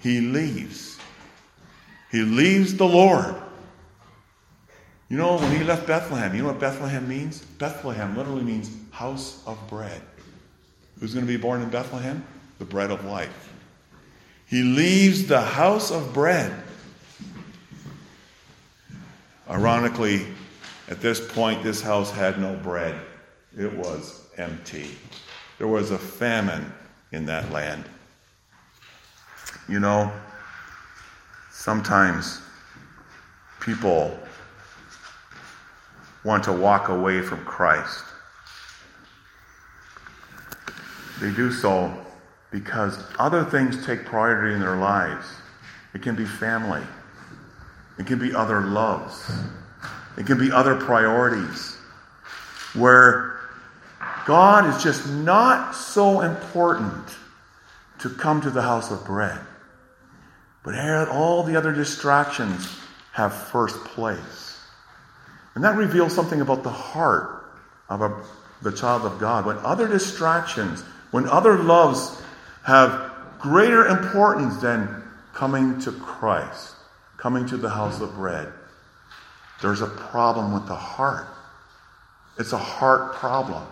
He 0.00 0.22
leaves. 0.22 0.98
He 2.10 2.22
leaves 2.22 2.74
the 2.74 2.88
Lord. 2.88 3.34
You 5.10 5.18
know, 5.18 5.36
when 5.36 5.54
he 5.54 5.62
left 5.64 5.86
Bethlehem, 5.86 6.34
you 6.34 6.40
know 6.40 6.48
what 6.48 6.60
Bethlehem 6.60 7.06
means? 7.06 7.42
Bethlehem 7.42 8.16
literally 8.16 8.42
means 8.42 8.70
house 8.90 9.42
of 9.46 9.58
bread. 9.68 10.00
Who's 10.98 11.12
going 11.12 11.26
to 11.26 11.30
be 11.30 11.36
born 11.36 11.60
in 11.60 11.68
Bethlehem? 11.68 12.24
The 12.58 12.64
bread 12.64 12.90
of 12.90 13.04
life. 13.04 13.51
He 14.52 14.62
leaves 14.62 15.28
the 15.28 15.40
house 15.40 15.90
of 15.90 16.12
bread. 16.12 16.52
Ironically, 19.48 20.26
at 20.90 21.00
this 21.00 21.26
point, 21.26 21.62
this 21.62 21.80
house 21.80 22.10
had 22.10 22.38
no 22.38 22.54
bread, 22.56 22.94
it 23.56 23.72
was 23.72 24.26
empty. 24.36 24.90
There 25.56 25.68
was 25.68 25.90
a 25.90 25.96
famine 25.96 26.70
in 27.12 27.24
that 27.24 27.50
land. 27.50 27.86
You 29.70 29.80
know, 29.80 30.12
sometimes 31.50 32.42
people 33.58 34.14
want 36.24 36.44
to 36.44 36.52
walk 36.52 36.90
away 36.90 37.22
from 37.22 37.42
Christ. 37.46 38.04
They 41.22 41.30
do 41.30 41.50
so 41.50 41.90
because 42.52 43.02
other 43.18 43.44
things 43.44 43.84
take 43.84 44.04
priority 44.04 44.54
in 44.54 44.60
their 44.60 44.76
lives. 44.76 45.26
It 45.94 46.02
can 46.02 46.14
be 46.14 46.24
family, 46.24 46.82
it 47.98 48.06
can 48.06 48.18
be 48.18 48.34
other 48.34 48.60
loves, 48.60 49.30
it 50.16 50.26
can 50.26 50.38
be 50.38 50.52
other 50.52 50.76
priorities 50.76 51.76
where 52.74 53.40
God 54.26 54.66
is 54.66 54.82
just 54.82 55.08
not 55.08 55.74
so 55.74 56.20
important 56.20 57.04
to 58.00 58.10
come 58.10 58.40
to 58.42 58.50
the 58.50 58.62
house 58.62 58.90
of 58.90 59.04
bread. 59.04 59.38
But 60.62 60.74
all 61.08 61.42
the 61.42 61.56
other 61.56 61.72
distractions 61.72 62.78
have 63.12 63.34
first 63.34 63.84
place. 63.84 64.60
And 65.54 65.64
that 65.64 65.76
reveals 65.76 66.14
something 66.14 66.40
about 66.40 66.62
the 66.62 66.70
heart 66.70 67.44
of 67.88 68.00
a, 68.00 68.22
the 68.62 68.72
child 68.72 69.02
of 69.02 69.18
God. 69.18 69.44
When 69.44 69.58
other 69.58 69.86
distractions, 69.88 70.82
when 71.10 71.28
other 71.28 71.58
loves 71.58 72.21
have 72.64 73.12
greater 73.38 73.86
importance 73.86 74.56
than 74.58 75.02
coming 75.32 75.80
to 75.80 75.92
Christ, 75.92 76.74
coming 77.16 77.46
to 77.46 77.56
the 77.56 77.70
house 77.70 78.00
of 78.00 78.14
bread, 78.14 78.52
there's 79.60 79.80
a 79.80 79.86
problem 79.86 80.52
with 80.52 80.66
the 80.66 80.74
heart. 80.74 81.26
It's 82.38 82.52
a 82.52 82.58
heart 82.58 83.14
problem. 83.14 83.64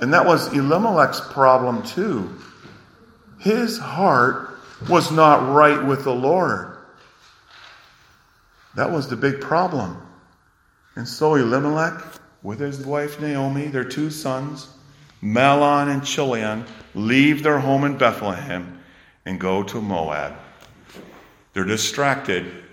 And 0.00 0.12
that 0.12 0.26
was 0.26 0.52
Elimelech's 0.52 1.20
problem 1.32 1.82
too. 1.82 2.34
His 3.38 3.78
heart 3.78 4.50
was 4.88 5.10
not 5.10 5.54
right 5.54 5.82
with 5.82 6.04
the 6.04 6.14
Lord. 6.14 6.76
That 8.74 8.90
was 8.90 9.08
the 9.08 9.16
big 9.16 9.40
problem. 9.40 10.02
And 10.96 11.08
so 11.08 11.34
Elimelech, 11.34 12.02
with 12.42 12.60
his 12.60 12.84
wife 12.84 13.20
Naomi, 13.20 13.68
their 13.68 13.84
two 13.84 14.10
sons, 14.10 14.68
Mahlon 15.22 15.88
and 15.88 16.04
Chilion, 16.04 16.64
leave 16.94 17.42
their 17.42 17.58
home 17.58 17.84
in 17.84 17.98
Bethlehem 17.98 18.80
and 19.24 19.40
go 19.40 19.62
to 19.62 19.80
Moab. 19.80 20.34
They're 21.52 21.64
distracted. 21.64 22.64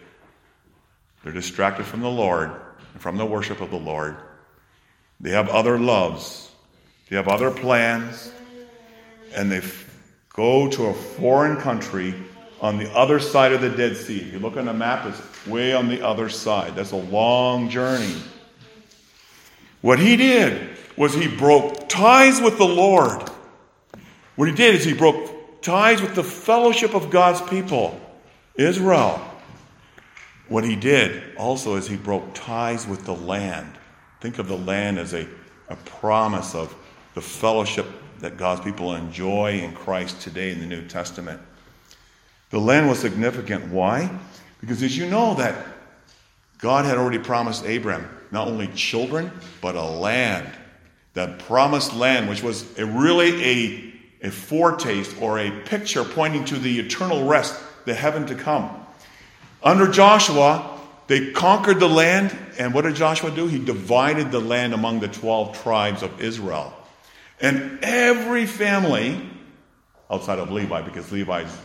They're 1.24 1.34
distracted 1.34 1.86
from 1.86 2.02
the 2.02 2.12
Lord, 2.12 2.52
from 3.00 3.18
the 3.18 3.26
worship 3.26 3.62
of 3.62 3.72
the 3.72 3.78
Lord. 3.78 4.18
They 5.20 5.32
have 5.32 5.48
other 5.50 5.80
loves, 5.80 6.52
they 7.10 7.16
have 7.16 7.30
other 7.30 7.50
plans, 7.50 8.32
and 9.34 9.52
they 9.52 9.62
go 10.34 10.70
to 10.70 10.88
a 10.88 10.94
foreign 10.94 11.58
country 11.58 12.14
on 12.60 12.78
the 12.78 12.92
other 12.94 13.20
side 13.20 13.54
of 13.54 13.62
the 13.62 13.70
Dead 13.70 13.96
Sea. 13.96 14.20
If 14.20 14.34
you 14.34 14.40
look 14.40 14.58
on 14.58 14.66
the 14.66 14.74
map, 14.74 15.06
it's 15.06 15.48
way 15.48 15.74
on 15.74 15.88
the 15.88 16.06
other 16.06 16.30
side. 16.30 16.76
That's 16.76 16.92
a 16.92 16.98
long 16.98 17.70
journey. 17.70 18.16
What 19.82 20.00
he 20.00 20.16
did 20.16 20.78
was 20.98 21.14
he 21.14 21.28
broke 21.28 21.90
ties 21.90 22.42
with 22.42 22.58
the 22.58 22.68
Lord. 22.68 23.30
What 24.36 24.48
he 24.48 24.54
did 24.54 24.76
is 24.76 24.84
he 24.84 24.94
broke 24.94 25.62
ties 25.62 26.02
with 26.02 26.16
the 26.16 26.24
fellowship 26.24 26.94
of 26.94 27.10
God's 27.10 27.42
people, 27.42 28.00
Israel. 28.56 29.22
What 30.48 30.64
he 30.64 30.76
did 30.76 31.36
also 31.38 31.76
is 31.76 31.88
he 31.88 31.96
broke 31.96 32.34
ties 32.34 32.88
with 32.88 33.06
the 33.06 33.16
land. 33.16 33.72
Think 34.22 34.40
of 34.40 34.48
the 34.48 34.58
land 34.58 35.00
as 35.00 35.14
a, 35.14 35.28
a 35.70 35.76
promise 35.76 36.54
of 36.54 36.76
the 37.14 37.22
fellowship 37.22 37.88
that 38.20 38.38
God's 38.38 38.62
people 38.62 38.96
enjoy 38.96 39.60
in 39.60 39.74
Christ 39.74 40.22
today 40.22 40.52
in 40.52 40.60
the 40.60 40.66
New 40.66 40.88
Testament. 40.88 41.42
The 42.50 42.60
land 42.60 42.88
was 42.88 43.00
significant. 43.00 43.70
Why? 43.70 44.10
Because 44.62 44.82
as 44.84 44.98
you 44.98 45.10
know 45.10 45.34
that 45.36 45.66
God 46.60 46.86
had 46.86 46.98
already 46.98 47.20
promised 47.20 47.66
Abraham 47.66 48.10
not 48.32 48.48
only 48.48 48.68
children, 48.68 49.32
but 49.62 49.76
a 49.76 49.84
land. 49.84 50.50
That 51.14 51.40
promised 51.40 51.94
land, 51.94 52.30
which 52.30 52.42
was 52.42 52.78
a 52.78 52.86
really 52.86 53.44
a, 53.44 53.94
a 54.28 54.32
foretaste 54.32 55.22
or 55.22 55.40
a 55.40 55.52
picture 55.52 56.04
pointing 56.04 56.46
to 56.46 56.58
the 56.58 56.80
eternal 56.80 57.26
rest, 57.26 57.62
the 57.86 57.94
heaven 57.94 58.26
to 58.28 58.36
come. 58.36 58.70
Under 59.62 59.88
Joshua, 59.88 60.80
they 61.08 61.32
conquered 61.32 61.80
the 61.80 61.90
land, 61.90 62.36
and 62.58 62.74
what 62.74 62.84
did 62.84 62.96
Joshua 62.96 63.32
do? 63.32 63.48
He 63.48 63.64
divided 63.64 64.32
the 64.32 64.40
land 64.40 64.74
among 64.74 65.00
the 65.00 65.08
12 65.08 65.62
tribes 65.62 66.02
of 66.02 66.22
Israel. 66.22 66.74
And 67.42 67.80
every 67.84 68.46
family, 68.46 69.30
outside 70.10 70.40
of 70.40 70.52
Levi, 70.52 70.82
because 70.82 71.12
Levi's, 71.12 71.56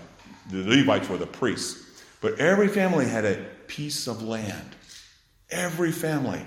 the 0.51 0.65
Levites 0.65 1.09
were 1.09 1.17
the 1.19 1.27
priests, 1.27 2.03
but 2.21 2.41
every 2.41 2.69
family 2.69 3.07
had 3.07 3.25
a 3.25 3.45
piece 3.69 4.09
of 4.09 4.23
land. 4.23 4.75
Every 5.51 5.93
family. 5.93 6.43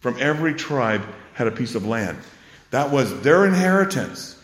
from 0.00 0.16
every 0.18 0.54
tribe 0.54 1.02
had 1.34 1.46
a 1.46 1.52
piece 1.52 1.74
of 1.74 1.86
land. 1.86 2.18
That 2.70 2.90
was 2.90 3.20
their 3.22 3.46
inheritance. 3.46 4.36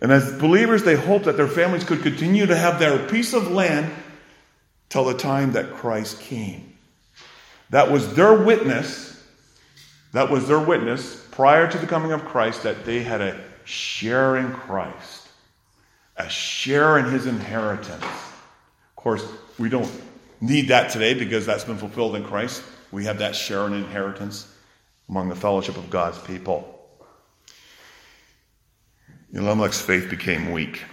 And 0.00 0.12
as 0.12 0.32
believers, 0.38 0.82
they 0.82 0.96
hoped 0.96 1.26
that 1.26 1.36
their 1.36 1.48
families 1.48 1.84
could 1.84 2.02
continue 2.02 2.46
to 2.46 2.56
have 2.56 2.78
their 2.78 3.06
piece 3.08 3.34
of 3.34 3.50
land 3.50 3.92
till 4.88 5.04
the 5.04 5.14
time 5.14 5.52
that 5.52 5.72
Christ 5.74 6.20
came. 6.20 6.74
That 7.70 7.90
was 7.90 8.14
their 8.14 8.34
witness. 8.34 9.08
That 10.12 10.30
was 10.30 10.48
their 10.48 10.58
witness 10.58 11.16
prior 11.30 11.70
to 11.70 11.78
the 11.78 11.86
coming 11.86 12.12
of 12.12 12.24
Christ 12.24 12.64
that 12.64 12.84
they 12.84 13.02
had 13.02 13.20
a 13.20 13.40
share 13.64 14.36
in 14.36 14.52
Christ, 14.52 15.28
a 16.16 16.28
share 16.28 16.98
in 16.98 17.04
his 17.06 17.26
inheritance. 17.26 18.02
Of 18.02 18.96
course, 18.96 19.24
we 19.58 19.68
don't 19.68 19.90
need 20.40 20.68
that 20.68 20.90
today 20.90 21.14
because 21.14 21.46
that's 21.46 21.64
been 21.64 21.76
fulfilled 21.76 22.16
in 22.16 22.24
Christ. 22.24 22.62
We 22.90 23.04
have 23.04 23.18
that 23.18 23.36
share 23.36 23.66
in 23.66 23.74
inheritance 23.74 24.52
among 25.10 25.28
the 25.28 25.34
fellowship 25.34 25.76
of 25.76 25.90
God's 25.90 26.18
people. 26.18 26.78
Elimelech's 29.34 29.80
faith 29.80 30.08
became 30.08 30.52
weak. 30.52 30.84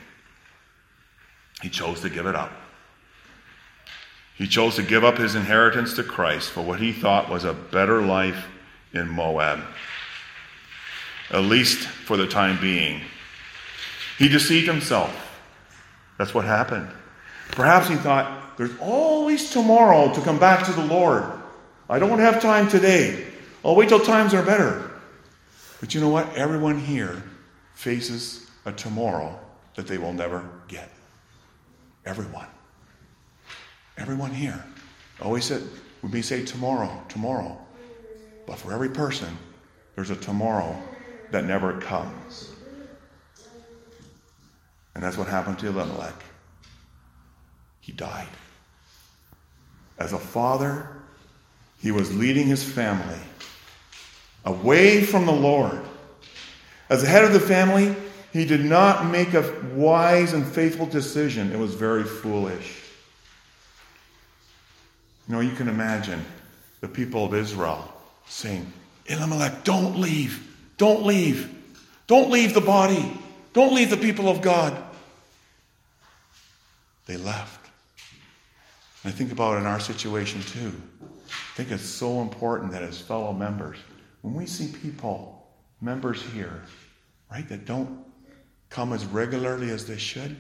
He 1.62 1.70
chose 1.70 2.02
to 2.02 2.10
give 2.10 2.26
it 2.26 2.36
up. 2.36 2.52
He 4.36 4.48
chose 4.48 4.76
to 4.76 4.84
give 4.84 5.04
up 5.04 5.18
his 5.18 5.36
inheritance 5.36 5.96
to 5.96 6.04
Christ 6.04 6.50
for 6.50 6.62
what 6.62 6.80
he 6.80 6.94
thought 6.94 7.30
was 7.30 7.44
a 7.44 7.54
better 7.54 8.02
life 8.02 8.48
in 8.94 9.08
Moab, 9.08 9.60
at 11.32 11.42
least 11.44 11.88
for 11.88 12.18
the 12.18 12.28
time 12.28 12.60
being. 12.60 13.02
He 14.18 14.28
deceived 14.28 14.68
himself. 14.68 15.16
That's 16.18 16.34
what 16.34 16.46
happened. 16.46 16.90
Perhaps 17.52 17.88
he 17.88 17.96
thought, 17.96 18.58
there's 18.58 18.78
always 18.80 19.52
tomorrow 19.52 20.12
to 20.14 20.22
come 20.22 20.40
back 20.40 20.66
to 20.66 20.74
the 20.74 20.86
Lord. 20.86 21.24
I 21.88 22.00
don't 22.00 22.20
have 22.20 22.42
time 22.42 22.68
today. 22.68 23.26
I'll 23.64 23.76
wait 23.76 23.90
till 23.90 24.00
times 24.00 24.34
are 24.34 24.44
better. 24.44 24.92
But 25.80 25.94
you 25.94 26.02
know 26.02 26.10
what? 26.10 26.36
Everyone 26.36 26.80
here 26.80 27.22
faces 27.76 28.50
a 28.66 28.72
tomorrow 28.72 29.40
that 29.76 29.88
they 29.88 29.98
will 29.98 30.14
never 30.14 30.48
get. 30.68 30.90
Everyone. 32.06 32.48
Everyone 33.98 34.32
here. 34.32 34.64
Always 35.22 35.46
said, 35.46 35.64
we 36.02 36.10
may 36.10 36.22
say 36.22 36.46
tomorrow, 36.46 37.04
tomorrow. 37.10 37.58
But 38.46 38.58
for 38.58 38.74
every 38.74 38.90
person, 38.90 39.38
there's 39.96 40.10
a 40.10 40.16
tomorrow 40.16 40.76
that 41.32 41.46
never 41.46 41.80
comes. 41.80 42.52
And 44.96 45.04
that's 45.04 45.18
what 45.18 45.28
happened 45.28 45.60
to 45.60 45.68
Elimelech. 45.68 46.24
He 47.82 47.92
died. 47.92 48.28
As 50.00 50.14
a 50.14 50.20
father, 50.20 50.90
he 51.80 51.92
was 51.92 52.16
leading 52.16 52.48
his 52.48 52.64
family 52.64 53.20
away 54.48 55.04
from 55.04 55.26
the 55.26 55.32
Lord 55.32 55.82
as 56.90 57.02
the 57.02 57.08
head 57.08 57.26
of 57.26 57.34
the 57.34 57.40
family, 57.40 57.94
he 58.32 58.46
did 58.46 58.64
not 58.64 59.10
make 59.12 59.34
a 59.34 59.54
wise 59.74 60.34
and 60.34 60.46
faithful 60.46 60.86
decision. 60.86 61.52
It 61.52 61.60
was 61.60 61.74
very 61.74 62.04
foolish. 62.04 62.82
You 65.28 65.36
know, 65.36 65.42
you 65.42 65.52
can 65.52 65.68
imagine 65.68 66.24
the 66.80 66.88
people 66.88 67.26
of 67.26 67.34
Israel 67.34 67.94
saying, 68.28 68.72
Elimelech, 69.08 69.64
don't 69.64 70.00
leave. 70.00 70.44
Don't 70.78 71.06
leave. 71.06 71.54
Don't 72.08 72.30
leave 72.30 72.54
the 72.54 72.62
body. 72.62 73.20
Don't 73.52 73.74
leave 73.74 73.90
the 73.90 73.98
people 73.98 74.30
of 74.30 74.42
God. 74.42 74.82
They 77.06 77.18
left. 77.18 77.70
And 79.04 79.14
I 79.14 79.16
think 79.16 79.32
about 79.32 79.58
in 79.58 79.66
our 79.66 79.80
situation 79.80 80.42
too. 80.42 80.72
I 81.30 81.56
think 81.56 81.72
it's 81.72 81.84
so 81.84 82.22
important 82.22 82.72
that 82.72 82.84
as 82.84 83.00
fellow 83.00 83.34
members, 83.34 83.78
when 84.28 84.36
we 84.36 84.46
see 84.46 84.68
people 84.82 85.48
members 85.80 86.22
here, 86.22 86.62
right, 87.32 87.48
that 87.48 87.66
don't 87.66 88.04
come 88.70 88.92
as 88.92 89.06
regularly 89.06 89.70
as 89.70 89.88
they 89.88 89.96
should, 89.96 90.36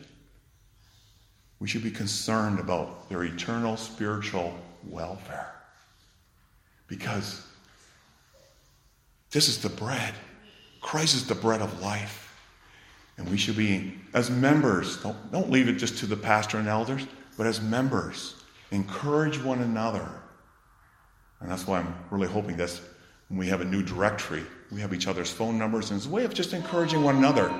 we 1.62 1.70
should 1.70 1.84
be 1.84 1.91
concerned 1.91 2.59
about 2.59 3.07
their 3.07 3.24
eternal 3.24 3.77
spiritual 3.77 4.53
welfare. 4.83 5.53
Because 6.88 7.48
this 9.31 9.48
is 9.48 9.61
the 9.61 9.70
bread. 9.70 10.14
Christ 10.81 11.16
is 11.16 11.25
the 11.25 11.35
bread 11.35 11.61
of 11.61 11.81
life. 11.81 12.35
And 13.16 13.29
we 13.29 13.38
should 13.38 13.55
be, 13.55 13.94
as 14.14 14.29
members, 14.29 15.01
don't, 15.01 15.31
don't 15.31 15.50
leave 15.50 15.70
it 15.70 15.75
just 15.75 15.98
to 16.00 16.07
the 16.07 16.18
pastor 16.18 16.57
and 16.57 16.68
elders, 16.68 17.07
but 17.38 17.48
as 17.48 17.61
members, 17.61 18.35
encourage 18.72 19.42
one 19.42 19.61
another. 19.61 20.09
And 21.40 21.50
that's 21.50 21.66
why 21.66 21.79
I'm 21.79 21.96
really 22.11 22.27
hoping 22.27 22.57
this 22.57 22.81
we 23.29 23.48
have 23.48 23.61
a 23.61 23.66
new 23.66 23.83
directory 23.83 24.44
we 24.72 24.81
have 24.81 24.94
each 24.94 25.07
other's 25.07 25.31
phone 25.31 25.57
numbers, 25.57 25.92
and 25.92 25.98
it's 25.98 26.07
a 26.07 26.09
way 26.09 26.25
of 26.25 26.33
just 26.33 26.53
encouraging 26.53 27.03
one 27.03 27.18
another 27.18 27.53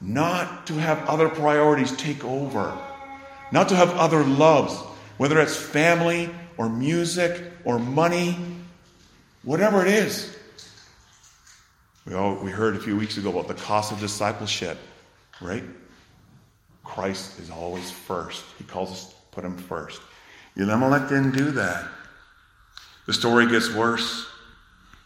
not 0.00 0.66
to 0.66 0.74
have 0.74 0.98
other 1.08 1.28
priorities 1.28 1.96
take 1.96 2.24
over, 2.24 2.76
not 3.52 3.68
to 3.68 3.76
have 3.76 3.90
other 3.92 4.24
loves, 4.24 4.74
whether 5.16 5.40
it's 5.40 5.56
family 5.56 6.28
or 6.56 6.68
music 6.68 7.52
or 7.64 7.78
money, 7.78 8.36
whatever 9.44 9.86
it 9.86 9.92
is. 9.92 10.36
We, 12.04 12.14
all, 12.14 12.34
we 12.34 12.50
heard 12.50 12.74
a 12.74 12.80
few 12.80 12.96
weeks 12.96 13.16
ago 13.16 13.30
about 13.30 13.46
the 13.46 13.54
cost 13.54 13.92
of 13.92 14.00
discipleship, 14.00 14.76
right? 15.40 15.62
Christ 16.82 17.38
is 17.38 17.48
always 17.48 17.92
first. 17.92 18.44
He 18.58 18.64
calls 18.64 18.90
us 18.90 19.06
to 19.10 19.14
put 19.30 19.44
him 19.44 19.56
first. 19.56 20.02
Elimelech 20.56 21.08
didn't 21.08 21.30
do 21.30 21.52
that. 21.52 21.86
The 23.06 23.12
story 23.12 23.46
gets 23.48 23.72
worse. 23.72 24.31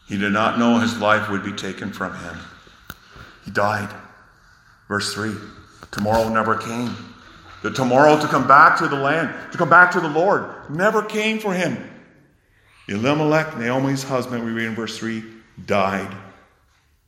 He 0.06 0.16
did 0.16 0.32
not 0.32 0.58
know 0.58 0.78
his 0.78 0.98
life 0.98 1.28
would 1.28 1.44
be 1.44 1.52
taken 1.52 1.92
from 1.92 2.16
him. 2.16 2.36
He 3.44 3.50
died. 3.50 3.92
Verse 4.88 5.12
3 5.12 5.34
Tomorrow 5.90 6.28
never 6.28 6.56
came. 6.56 6.94
The 7.62 7.70
tomorrow 7.70 8.20
to 8.20 8.26
come 8.28 8.46
back 8.46 8.78
to 8.78 8.88
the 8.88 8.96
land, 8.96 9.34
to 9.52 9.58
come 9.58 9.70
back 9.70 9.90
to 9.92 10.00
the 10.00 10.08
Lord, 10.08 10.70
never 10.70 11.02
came 11.02 11.38
for 11.38 11.52
him. 11.52 11.90
Elimelech, 12.88 13.56
Naomi's 13.56 14.04
husband, 14.04 14.44
we 14.44 14.52
read 14.52 14.66
in 14.66 14.74
verse 14.74 14.96
3, 14.98 15.24
died. 15.64 16.14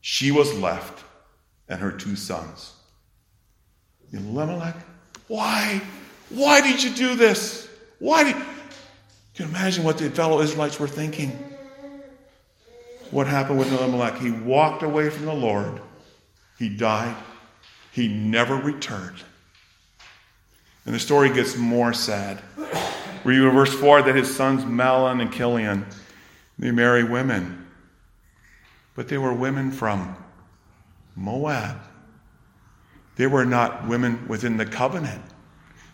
She 0.01 0.33
was 0.33 0.53
left, 0.55 1.05
and 1.69 1.81
her 1.81 1.93
two 1.93 2.17
sons. 2.17 2.73
Elimelech, 4.13 4.75
why? 5.29 5.81
Why 6.31 6.61
did 6.61 6.83
you 6.83 6.91
do 6.91 7.15
this? 7.15 7.69
Why 7.99 8.25
did. 8.25 8.37
You 8.37 8.43
can 9.35 9.49
imagine 9.51 9.85
what 9.85 9.99
the 9.99 10.11
fellow 10.11 10.41
Israelites 10.41 10.81
were 10.81 10.89
thinking 10.89 11.48
what 13.11 13.27
happened 13.27 13.59
with 13.59 13.73
Elimelech. 13.73 14.19
He 14.19 14.31
walked 14.31 14.83
away 14.83 15.11
from 15.11 15.27
the 15.27 15.35
Lord. 15.35 15.81
He 16.59 16.69
died. 16.69 17.17
He 17.93 18.09
never 18.09 18.55
returned. 18.55 19.17
And 20.85 20.95
the 20.95 20.99
story 20.99 21.33
gets 21.33 21.57
more 21.57 21.93
sad. 21.93 22.43
We 23.25 23.39
read 23.39 23.49
in 23.49 23.55
verse 23.55 23.75
4 23.75 24.03
that 24.03 24.15
his 24.15 24.35
sons 24.35 24.65
Mahlon 24.65 25.21
and 25.21 25.33
Chilion, 25.33 25.87
they 26.59 26.71
marry 26.71 27.05
women. 27.05 27.67
But 28.95 29.09
they 29.09 29.19
were 29.19 29.33
women 29.33 29.71
from 29.71 30.17
Moab. 31.15 31.81
They 33.17 33.27
were 33.27 33.45
not 33.45 33.87
women 33.87 34.27
within 34.29 34.57
the 34.57 34.67
covenant. 34.67 35.23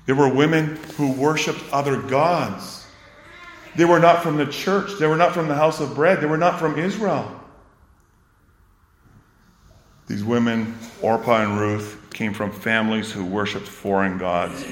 They 0.06 0.12
were 0.12 0.28
women 0.28 0.76
who 0.96 1.12
worshiped 1.12 1.60
other 1.72 2.00
gods. 2.00 2.83
They 3.76 3.84
were 3.84 3.98
not 3.98 4.22
from 4.22 4.36
the 4.36 4.46
church. 4.46 4.92
They 4.98 5.06
were 5.06 5.16
not 5.16 5.34
from 5.34 5.48
the 5.48 5.54
house 5.54 5.80
of 5.80 5.94
bread. 5.94 6.20
They 6.20 6.26
were 6.26 6.38
not 6.38 6.58
from 6.58 6.78
Israel. 6.78 7.40
These 10.06 10.22
women, 10.22 10.78
Orpah 11.00 11.42
and 11.42 11.58
Ruth, 11.58 11.98
came 12.12 12.34
from 12.34 12.52
families 12.52 13.10
who 13.10 13.24
worshiped 13.24 13.66
foreign 13.66 14.18
gods. 14.18 14.64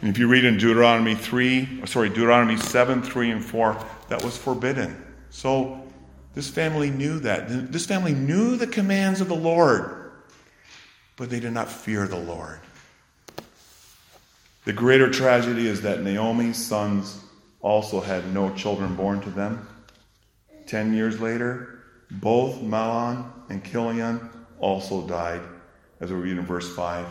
And 0.00 0.10
if 0.10 0.18
you 0.18 0.28
read 0.28 0.44
in 0.44 0.58
Deuteronomy 0.58 1.14
3, 1.14 1.86
sorry, 1.86 2.10
Deuteronomy 2.10 2.56
7, 2.56 3.02
3, 3.02 3.30
and 3.30 3.44
4, 3.44 3.84
that 4.08 4.22
was 4.22 4.36
forbidden. 4.36 5.02
So 5.30 5.82
this 6.34 6.48
family 6.48 6.90
knew 6.90 7.18
that. 7.20 7.72
This 7.72 7.86
family 7.86 8.12
knew 8.12 8.56
the 8.56 8.66
commands 8.66 9.20
of 9.20 9.28
the 9.28 9.34
Lord, 9.34 10.12
but 11.16 11.30
they 11.30 11.40
did 11.40 11.52
not 11.52 11.68
fear 11.68 12.06
the 12.06 12.18
Lord. 12.18 12.60
The 14.66 14.72
greater 14.72 15.10
tragedy 15.10 15.66
is 15.66 15.82
that 15.82 16.02
Naomi's 16.02 16.62
sons 16.62 17.20
also 17.66 18.00
had 18.00 18.32
no 18.32 18.54
children 18.54 18.94
born 18.94 19.20
to 19.20 19.28
them. 19.28 19.66
Ten 20.66 20.94
years 20.94 21.20
later, 21.20 21.80
both 22.12 22.60
Mahlon 22.60 23.28
and 23.48 23.64
Chilion 23.64 24.30
also 24.60 25.04
died, 25.08 25.40
as 25.98 26.12
we 26.12 26.16
read 26.16 26.38
in 26.38 26.46
verse 26.46 26.72
5. 26.76 27.04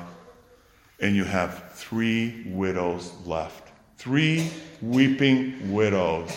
And 1.02 1.13
you 1.13 1.26
have 1.26 1.74
three 1.74 2.46
widows 2.48 3.12
left. 3.26 3.68
Three 3.98 4.50
weeping 4.82 5.74
widows 5.74 6.32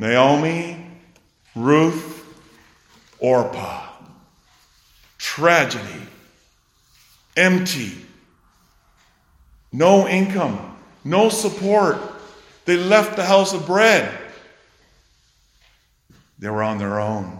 Naomi, 0.00 0.84
Ruth, 1.54 2.26
Orpah. 3.20 3.90
Tragedy. 5.18 6.02
Empty. 7.36 7.92
No 9.70 10.08
income. 10.08 10.76
No 11.04 11.28
support. 11.28 12.11
They 12.64 12.76
left 12.76 13.16
the 13.16 13.24
house 13.24 13.52
of 13.54 13.66
bread. 13.66 14.18
They 16.38 16.48
were 16.48 16.62
on 16.62 16.78
their 16.78 17.00
own. 17.00 17.38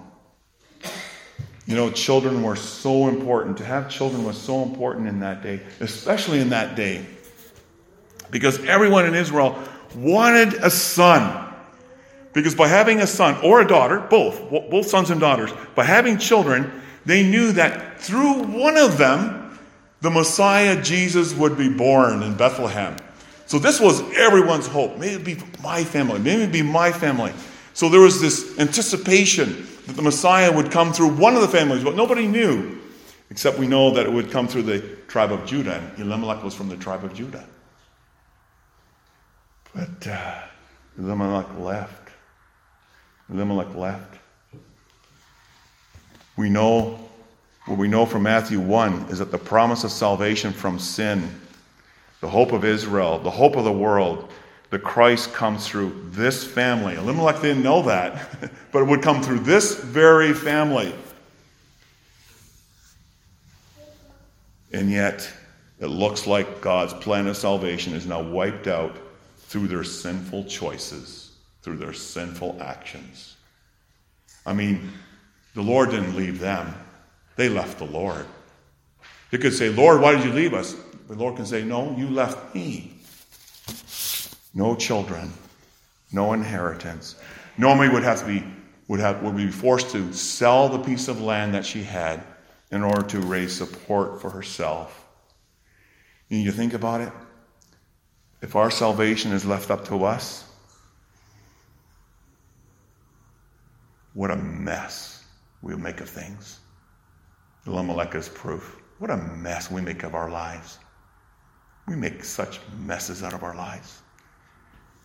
You 1.67 1.77
know, 1.77 1.91
children 1.91 2.43
were 2.43 2.57
so 2.57 3.09
important. 3.09 3.59
To 3.59 3.65
have 3.65 3.89
children 3.89 4.25
was 4.25 4.37
so 4.37 4.63
important 4.63 5.09
in 5.09 5.21
that 5.21 5.43
day, 5.43 5.61
especially 5.81 6.41
in 6.41 6.51
that 6.51 6.75
day, 6.75 7.07
because 8.31 8.63
everyone 8.65 9.07
in 9.07 9.15
Israel 9.15 9.57
wanted 9.95 10.55
a 10.55 10.71
son. 10.71 11.53
Because 12.33 12.55
by 12.55 12.67
having 12.67 13.01
a 13.01 13.07
son 13.07 13.37
or 13.45 13.61
a 13.61 13.67
daughter, 13.67 14.01
both, 14.01 14.51
both 14.51 14.87
sons 14.87 15.11
and 15.11 15.21
daughters, 15.21 15.51
by 15.75 15.85
having 15.85 16.19
children, 16.19 16.83
they 17.05 17.23
knew 17.23 17.53
that 17.53 18.01
through 18.01 18.43
one 18.43 18.77
of 18.77 18.99
them, 18.99 19.59
the 20.01 20.11
Messiah 20.11 20.83
Jesus 20.83 21.35
would 21.35 21.57
be 21.57 21.69
born 21.69 22.23
in 22.23 22.35
Bethlehem. 22.35 22.97
So 23.47 23.59
this 23.59 23.81
was 23.81 24.01
everyone's 24.17 24.67
hope. 24.67 24.99
Maybe 24.99 25.15
it 25.15 25.25
be 25.25 25.45
my 25.63 25.85
family, 25.85 26.21
maybe 26.21 26.43
it 26.43 26.53
be 26.53 26.63
my 26.63 26.93
family. 26.93 27.33
So 27.75 27.89
there 27.89 28.01
was 28.01 28.21
this 28.21 28.59
anticipation 28.59 29.67
that 29.87 29.97
the 29.97 30.03
Messiah 30.03 30.53
would 30.53 30.71
come 30.71 30.93
through 30.93 31.15
one 31.17 31.35
of 31.35 31.41
the 31.41 31.49
families, 31.49 31.83
but 31.83 31.97
nobody 31.97 32.27
knew, 32.27 32.79
except 33.31 33.59
we 33.59 33.67
know 33.67 33.91
that 33.93 34.07
it 34.07 34.13
would 34.13 34.31
come 34.31 34.47
through 34.47 34.63
the 34.63 34.81
tribe 35.09 35.33
of 35.33 35.45
Judah, 35.47 35.75
and 35.97 36.07
Elimelech 36.07 36.43
was 36.43 36.55
from 36.55 36.69
the 36.69 36.77
tribe 36.77 37.05
of 37.05 37.15
Judah. 37.15 37.45
But 39.75 40.07
uh, 40.07 40.43
Elimelech 40.99 41.59
left. 41.59 42.11
Elimelech 43.33 43.75
left. 43.75 44.19
We 46.37 46.51
know, 46.51 46.99
what 47.67 47.79
we 47.79 47.89
know 47.89 48.07
from 48.07 48.25
Matthew 48.25 48.61
1 48.61 49.07
is 49.11 49.19
that 49.19 49.31
the 49.31 49.39
promise 49.39 49.85
of 49.85 49.91
salvation 49.91 50.53
from 50.53 50.79
sin, 50.79 51.29
the 52.23 52.29
hope 52.29 52.53
of 52.53 52.65
Israel, 52.65 53.19
the 53.19 53.31
hope 53.31 53.57
of 53.57 53.65
the 53.65 53.73
world, 53.73 54.31
the 54.71 54.79
Christ 54.79 55.35
comes 55.35 55.67
through 55.67 56.07
this 56.13 56.45
family. 56.45 56.95
Elimelech 56.95 57.43
didn't 57.43 57.65
know 57.65 57.83
that, 57.83 58.51
but 58.73 58.83
it 58.83 58.87
would 58.87 59.03
come 59.03 59.21
through 59.21 59.41
this 59.41 59.75
very 59.75 60.33
family. 60.33 60.95
And 64.73 64.89
yet, 64.89 65.29
it 65.81 65.89
looks 65.89 66.29
like 66.29 66.61
God's 66.61 66.95
plan 66.95 67.27
of 67.27 67.37
salvation 67.37 67.93
is 67.93 68.07
now 68.07 68.23
wiped 68.23 68.69
out 68.69 68.97
through 69.39 69.67
their 69.67 69.85
sinful 69.85 70.45
choices, 70.45 71.33
through 71.63 71.79
their 71.79 71.93
sinful 71.93 72.57
actions. 72.63 73.37
I 74.47 74.53
mean, 74.53 74.93
the 75.55 75.63
Lord 75.63 75.91
didn't 75.91 76.15
leave 76.15 76.39
them, 76.39 76.73
they 77.35 77.49
left 77.49 77.79
the 77.79 77.85
Lord. 77.85 78.27
You 79.33 79.39
could 79.39 79.55
say, 79.55 79.71
Lord, 79.71 80.01
why 80.01 80.13
did 80.13 80.25
you 80.25 80.33
leave 80.33 80.55
us? 80.55 80.77
The 81.09 81.15
Lord 81.15 81.37
can 81.37 81.47
say, 81.47 81.65
No, 81.65 81.95
you 81.97 82.09
left 82.09 82.55
me. 82.55 82.95
No 84.55 84.75
children, 84.77 85.33
no 86.13 86.33
inheritance. 86.33 87.17
Naomi 87.57 87.89
would 87.89 88.03
have 88.03 88.21
to 88.21 88.27
be 88.27 88.45
would 88.89 89.01
have 89.01 89.23
would 89.23 89.37
be 89.37 89.51
forced 89.51 89.91
to 89.91 90.13
sell 90.13 90.69
the 90.69 90.79
piece 90.79 91.09
of 91.09 91.21
land 91.21 91.55
that 91.55 91.65
she 91.65 91.83
had 91.83 92.23
in 92.71 92.83
order 92.83 93.03
to 93.03 93.21
raise 93.21 93.55
support 93.55 94.21
for 94.21 94.31
herself. 94.31 95.07
And 96.31 96.43
you 96.43 96.51
think 96.51 96.75
about 96.75 97.01
it, 97.01 97.13
if 98.41 98.57
our 98.57 98.71
salvation 98.71 99.33
is 99.33 99.45
left 99.45 99.71
up 99.71 99.87
to 99.87 100.05
us, 100.05 100.45
what 104.15 104.31
a 104.31 104.37
mess 104.37 105.25
we'll 105.63 105.79
make 105.79 106.01
of 106.01 106.09
things. 106.09 106.59
Elimelech 107.67 108.15
is 108.15 108.29
proof. 108.29 108.77
What 108.99 109.11
a 109.11 109.17
mess 109.17 109.71
we 109.71 109.81
make 109.81 110.03
of 110.03 110.15
our 110.15 110.31
lives. 110.31 110.79
We 111.87 111.97
make 111.97 112.25
such 112.25 112.61
messes 112.79 113.23
out 113.23 113.33
of 113.33 113.43
our 113.43 113.55
lives. 113.55 114.01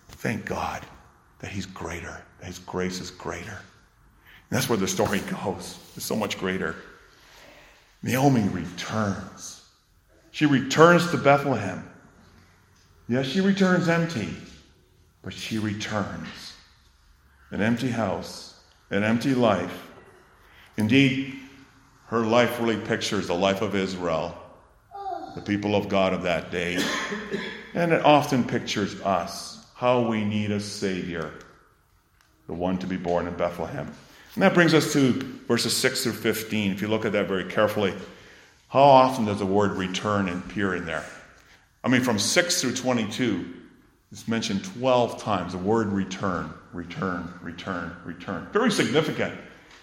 Thank 0.10 0.46
God 0.46 0.86
that 1.40 1.52
He's 1.52 1.66
greater, 1.66 2.24
that 2.40 2.46
His 2.46 2.60
grace 2.60 3.00
is 3.00 3.12
greater. 3.12 3.60
And 4.50 4.58
that's 4.58 4.70
where 4.70 4.78
the 4.78 4.88
story 4.88 5.20
goes. 5.20 5.80
It's 5.96 6.06
so 6.06 6.16
much 6.16 6.38
greater. 6.40 6.76
Naomi 8.04 8.48
returns. 8.50 9.66
She 10.32 10.46
returns 10.46 11.10
to 11.12 11.18
Bethlehem. 11.18 11.90
Yes, 13.10 13.26
she 13.26 13.42
returns 13.42 13.90
empty, 13.90 14.30
but 15.24 15.34
she 15.34 15.58
returns. 15.58 16.54
An 17.52 17.62
empty 17.62 17.90
house, 17.90 18.60
an 18.92 19.04
empty 19.04 19.34
life. 19.34 19.88
Indeed, 20.78 21.40
her 22.08 22.20
life 22.20 22.60
really 22.60 22.78
pictures 22.78 23.28
the 23.28 23.34
life 23.34 23.62
of 23.62 23.76
Israel, 23.76 24.38
the 25.38 25.44
people 25.44 25.76
of 25.76 25.88
God 25.88 26.14
of 26.14 26.24
that 26.24 26.50
day. 26.50 26.84
And 27.76 27.94
it 27.94 28.04
often 28.04 28.44
pictures 28.44 29.00
us, 29.02 29.64
how 29.76 30.02
we 30.02 30.26
need 30.26 30.50
a 30.50 30.60
Savior, 30.60 31.32
the 32.48 32.54
one 32.54 32.80
to 32.80 32.88
be 32.88 32.98
born 32.98 33.28
in 33.28 33.36
Bethlehem. 33.36 33.92
And 34.34 34.42
that 34.42 34.56
brings 34.56 34.74
us 34.74 34.94
to 34.94 35.12
verses 35.48 35.78
6 35.78 36.04
through 36.04 36.14
15. 36.14 36.72
If 36.72 36.82
you 36.82 36.88
look 36.88 37.06
at 37.06 37.12
that 37.12 37.28
very 37.28 37.46
carefully, 37.46 37.94
how 38.70 38.82
often 38.82 39.26
does 39.26 39.38
the 39.38 39.46
word 39.46 39.74
return 39.74 40.28
appear 40.28 40.74
in 40.76 40.86
there? 40.86 41.06
I 41.84 41.90
mean, 41.90 42.02
from 42.02 42.18
6 42.18 42.62
through 42.62 42.74
22, 42.74 43.54
it's 44.12 44.28
mentioned 44.28 44.66
12 44.66 45.22
times 45.22 45.52
the 45.52 45.60
word 45.60 45.90
return, 45.90 46.52
return, 46.74 47.32
return, 47.44 47.96
return. 48.04 48.48
Very 48.52 48.72
significant. 48.72 49.36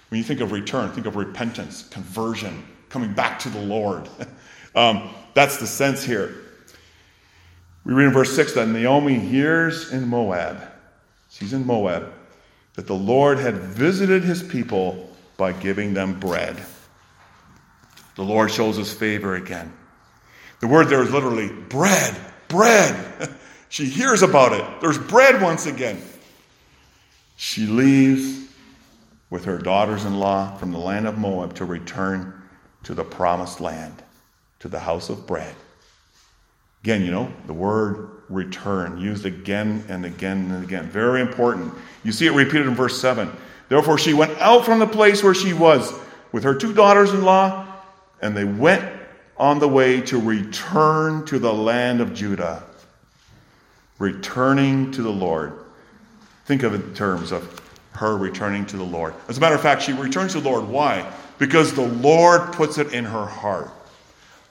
When 0.08 0.18
you 0.18 0.24
think 0.24 0.40
of 0.40 0.50
return, 0.50 0.90
think 0.90 1.06
of 1.06 1.14
repentance, 1.14 1.88
conversion, 1.90 2.64
coming 2.88 3.12
back 3.12 3.38
to 3.40 3.50
the 3.50 3.60
Lord. 3.60 4.08
um, 4.74 5.10
that's 5.34 5.58
the 5.58 5.66
sense 5.66 6.02
here. 6.02 6.34
We 7.84 7.92
read 7.92 8.06
in 8.06 8.12
verse 8.12 8.34
6 8.34 8.54
that 8.54 8.68
Naomi 8.68 9.18
hears 9.18 9.92
in 9.92 10.08
Moab, 10.08 10.62
she's 11.28 11.52
in 11.52 11.66
Moab, 11.66 12.12
that 12.74 12.86
the 12.86 12.94
Lord 12.94 13.38
had 13.38 13.54
visited 13.54 14.24
his 14.24 14.42
people 14.42 15.10
by 15.36 15.52
giving 15.52 15.94
them 15.94 16.18
bread. 16.18 16.56
The 18.16 18.22
Lord 18.22 18.50
shows 18.50 18.76
his 18.76 18.92
favor 18.92 19.34
again. 19.34 19.72
The 20.60 20.68
word 20.68 20.88
there 20.88 21.02
is 21.02 21.10
literally 21.10 21.48
bread, 21.48 22.16
bread. 22.48 23.34
she 23.68 23.86
hears 23.86 24.22
about 24.22 24.52
it. 24.52 24.80
There's 24.80 24.98
bread 24.98 25.42
once 25.42 25.66
again. 25.66 26.00
She 27.36 27.66
leaves 27.66 28.48
with 29.30 29.44
her 29.46 29.58
daughters 29.58 30.04
in 30.04 30.20
law 30.20 30.56
from 30.56 30.70
the 30.70 30.78
land 30.78 31.08
of 31.08 31.18
Moab 31.18 31.54
to 31.56 31.64
return 31.64 32.40
to 32.84 32.94
the 32.94 33.02
promised 33.02 33.60
land, 33.60 34.03
to 34.64 34.68
the 34.68 34.80
house 34.80 35.10
of 35.10 35.26
bread. 35.26 35.54
Again, 36.82 37.02
you 37.02 37.10
know, 37.10 37.30
the 37.46 37.52
word 37.52 38.08
return, 38.30 38.98
used 38.98 39.26
again 39.26 39.84
and 39.90 40.06
again 40.06 40.50
and 40.50 40.64
again. 40.64 40.88
Very 40.88 41.20
important. 41.20 41.74
You 42.02 42.12
see 42.12 42.24
it 42.24 42.32
repeated 42.32 42.66
in 42.66 42.74
verse 42.74 42.98
7. 42.98 43.30
Therefore, 43.68 43.98
she 43.98 44.14
went 44.14 44.38
out 44.38 44.64
from 44.64 44.78
the 44.78 44.86
place 44.86 45.22
where 45.22 45.34
she 45.34 45.52
was 45.52 45.92
with 46.32 46.44
her 46.44 46.54
two 46.54 46.72
daughters 46.72 47.12
in 47.12 47.26
law, 47.26 47.66
and 48.22 48.34
they 48.34 48.44
went 48.44 48.82
on 49.36 49.58
the 49.58 49.68
way 49.68 50.00
to 50.00 50.18
return 50.18 51.26
to 51.26 51.38
the 51.38 51.52
land 51.52 52.00
of 52.00 52.14
Judah, 52.14 52.62
returning 53.98 54.90
to 54.92 55.02
the 55.02 55.12
Lord. 55.12 55.52
Think 56.46 56.62
of 56.62 56.72
it 56.72 56.80
in 56.80 56.94
terms 56.94 57.32
of 57.32 57.60
her 57.96 58.16
returning 58.16 58.64
to 58.64 58.78
the 58.78 58.82
Lord. 58.82 59.12
As 59.28 59.36
a 59.36 59.42
matter 59.42 59.56
of 59.56 59.60
fact, 59.60 59.82
she 59.82 59.92
returns 59.92 60.32
to 60.32 60.40
the 60.40 60.48
Lord. 60.48 60.66
Why? 60.66 61.12
Because 61.36 61.74
the 61.74 61.86
Lord 61.86 62.54
puts 62.54 62.78
it 62.78 62.94
in 62.94 63.04
her 63.04 63.26
heart. 63.26 63.70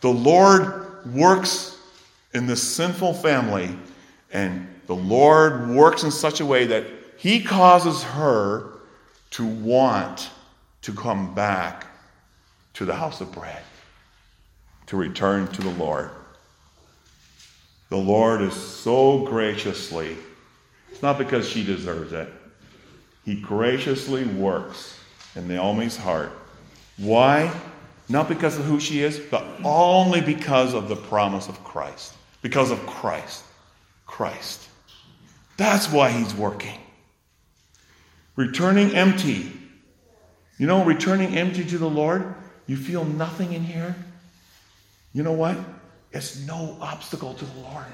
The 0.03 0.11
Lord 0.11 1.05
works 1.13 1.79
in 2.33 2.45
this 2.45 2.61
sinful 2.61 3.13
family, 3.13 3.73
and 4.33 4.67
the 4.85 4.95
Lord 4.95 5.69
works 5.69 6.03
in 6.03 6.11
such 6.11 6.41
a 6.41 6.45
way 6.45 6.65
that 6.65 6.85
He 7.15 7.41
causes 7.41 8.03
her 8.03 8.69
to 9.31 9.45
want 9.45 10.29
to 10.81 10.91
come 10.91 11.33
back 11.33 11.87
to 12.73 12.83
the 12.83 12.93
house 12.93 13.21
of 13.21 13.31
bread 13.31 13.61
to 14.87 14.97
return 14.97 15.47
to 15.47 15.61
the 15.61 15.69
Lord. 15.69 16.09
The 17.87 17.95
Lord 17.95 18.41
is 18.41 18.53
so 18.53 19.19
graciously, 19.19 20.17
it's 20.91 21.01
not 21.01 21.17
because 21.17 21.47
she 21.47 21.63
deserves 21.63 22.11
it, 22.11 22.27
He 23.23 23.39
graciously 23.39 24.25
works 24.25 24.99
in 25.33 25.47
Naomi's 25.47 25.95
heart. 25.95 26.33
Why? 26.97 27.53
Not 28.09 28.27
because 28.27 28.57
of 28.57 28.65
who 28.65 28.79
she 28.79 29.01
is, 29.01 29.19
but 29.19 29.45
only 29.63 30.21
because 30.21 30.73
of 30.73 30.89
the 30.89 30.95
promise 30.95 31.47
of 31.47 31.63
Christ. 31.63 32.13
Because 32.41 32.71
of 32.71 32.85
Christ. 32.85 33.43
Christ. 34.05 34.67
That's 35.57 35.91
why 35.91 36.11
He's 36.11 36.33
working. 36.33 36.77
Returning 38.35 38.95
empty. 38.95 39.51
You 40.57 40.67
know, 40.67 40.83
returning 40.83 41.37
empty 41.37 41.63
to 41.65 41.77
the 41.77 41.89
Lord, 41.89 42.35
you 42.67 42.77
feel 42.77 43.05
nothing 43.05 43.53
in 43.53 43.63
here. 43.63 43.95
You 45.13 45.23
know 45.23 45.33
what? 45.33 45.57
It's 46.11 46.45
no 46.45 46.77
obstacle 46.79 47.33
to 47.33 47.45
the 47.45 47.59
Lord 47.59 47.85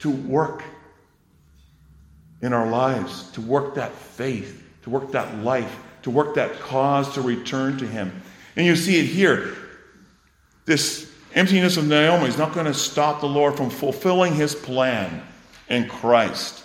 to 0.00 0.10
work 0.10 0.62
in 2.40 2.52
our 2.52 2.68
lives, 2.68 3.30
to 3.32 3.40
work 3.40 3.76
that 3.76 3.92
faith, 3.92 4.62
to 4.82 4.90
work 4.90 5.12
that 5.12 5.38
life, 5.38 5.78
to 6.02 6.10
work 6.10 6.34
that 6.34 6.58
cause 6.60 7.14
to 7.14 7.20
return 7.20 7.78
to 7.78 7.86
Him. 7.86 8.22
And 8.56 8.66
you 8.66 8.76
see 8.76 8.98
it 8.98 9.06
here. 9.06 9.56
This 10.64 11.10
emptiness 11.34 11.76
of 11.76 11.86
Naomi 11.86 12.26
is 12.26 12.38
not 12.38 12.54
going 12.54 12.66
to 12.66 12.74
stop 12.74 13.20
the 13.20 13.26
Lord 13.26 13.56
from 13.56 13.70
fulfilling 13.70 14.34
His 14.34 14.54
plan 14.54 15.22
in 15.68 15.88
Christ 15.88 16.64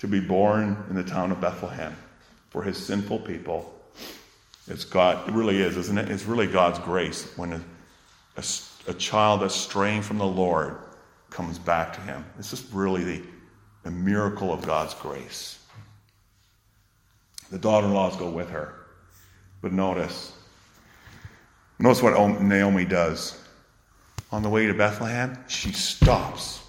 to 0.00 0.08
be 0.08 0.20
born 0.20 0.76
in 0.90 0.96
the 0.96 1.04
town 1.04 1.30
of 1.30 1.40
Bethlehem 1.40 1.96
for 2.50 2.62
His 2.62 2.76
sinful 2.76 3.20
people. 3.20 3.72
It's 4.66 4.84
God, 4.84 5.28
it 5.28 5.32
really 5.32 5.60
is, 5.60 5.76
isn't 5.76 5.98
it? 5.98 6.10
It's 6.10 6.24
really 6.24 6.46
God's 6.46 6.78
grace 6.78 7.30
when 7.36 7.52
a, 7.52 7.60
a, 8.36 8.44
a 8.88 8.94
child 8.94 9.42
that's 9.42 9.54
straying 9.54 10.02
from 10.02 10.18
the 10.18 10.26
Lord 10.26 10.78
comes 11.30 11.58
back 11.58 11.92
to 11.94 12.00
Him. 12.00 12.24
It's 12.38 12.50
just 12.50 12.72
really 12.72 13.04
the, 13.04 13.22
the 13.82 13.90
miracle 13.90 14.52
of 14.52 14.64
God's 14.66 14.94
grace. 14.94 15.58
The 17.50 17.58
daughter 17.58 17.86
in 17.86 17.92
laws 17.92 18.16
go 18.16 18.30
with 18.30 18.50
her. 18.50 18.74
But 19.60 19.72
notice, 19.72 20.32
notice 21.84 22.02
what 22.02 22.40
Naomi 22.40 22.84
does. 22.84 23.38
On 24.32 24.42
the 24.42 24.48
way 24.48 24.66
to 24.66 24.74
Bethlehem, 24.74 25.38
she 25.46 25.70
stops 25.70 26.60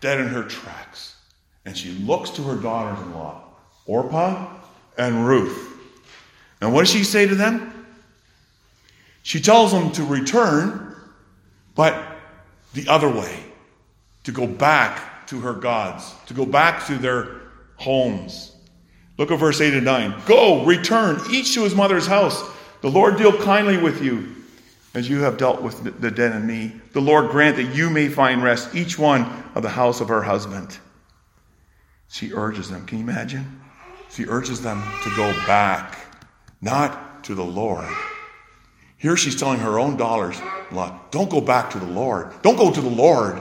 dead 0.00 0.20
in 0.20 0.28
her 0.28 0.44
tracks 0.44 1.16
and 1.64 1.76
she 1.76 1.90
looks 1.92 2.30
to 2.30 2.42
her 2.42 2.54
daughters 2.54 3.02
in 3.04 3.12
law, 3.14 3.42
Orpah 3.86 4.48
and 4.96 5.26
Ruth. 5.26 5.72
And 6.60 6.72
what 6.72 6.82
does 6.82 6.90
she 6.90 7.02
say 7.02 7.26
to 7.26 7.34
them? 7.34 7.86
She 9.22 9.40
tells 9.40 9.72
them 9.72 9.90
to 9.92 10.04
return, 10.04 10.94
but 11.74 12.02
the 12.74 12.88
other 12.88 13.08
way, 13.08 13.44
to 14.24 14.32
go 14.32 14.46
back 14.46 15.26
to 15.28 15.40
her 15.40 15.54
gods, 15.54 16.14
to 16.26 16.34
go 16.34 16.46
back 16.46 16.86
to 16.86 16.96
their 16.96 17.40
homes. 17.76 18.54
Look 19.16 19.30
at 19.30 19.38
verse 19.38 19.60
8 19.60 19.74
and 19.74 19.84
9. 19.84 20.22
Go, 20.26 20.64
return, 20.64 21.20
each 21.30 21.54
to 21.54 21.64
his 21.64 21.74
mother's 21.74 22.06
house. 22.06 22.42
The 22.80 22.90
Lord 22.90 23.16
deal 23.16 23.36
kindly 23.42 23.76
with 23.76 24.02
you, 24.02 24.36
as 24.98 25.08
you 25.08 25.20
have 25.20 25.36
dealt 25.36 25.62
with 25.62 26.00
the 26.00 26.10
dead 26.10 26.32
and 26.32 26.44
me. 26.44 26.72
The 26.92 27.00
Lord 27.00 27.30
grant 27.30 27.56
that 27.56 27.74
you 27.74 27.88
may 27.88 28.08
find 28.08 28.42
rest, 28.42 28.74
each 28.74 28.98
one 28.98 29.22
of 29.54 29.62
the 29.62 29.68
house 29.68 30.00
of 30.00 30.08
her 30.08 30.22
husband. 30.22 30.76
She 32.08 32.32
urges 32.32 32.68
them. 32.68 32.84
Can 32.84 32.98
you 32.98 33.04
imagine? 33.04 33.60
She 34.10 34.24
urges 34.26 34.60
them 34.60 34.82
to 35.04 35.16
go 35.16 35.30
back, 35.46 35.98
not 36.60 37.22
to 37.24 37.36
the 37.36 37.44
Lord. 37.44 37.88
Here 38.96 39.16
she's 39.16 39.38
telling 39.38 39.60
her 39.60 39.78
own 39.78 39.96
daughters, 39.96 40.36
don't 41.12 41.30
go 41.30 41.40
back 41.40 41.70
to 41.70 41.78
the 41.78 41.86
Lord. 41.86 42.32
Don't 42.42 42.56
go 42.56 42.72
to 42.72 42.80
the 42.80 42.90
Lord. 42.90 43.40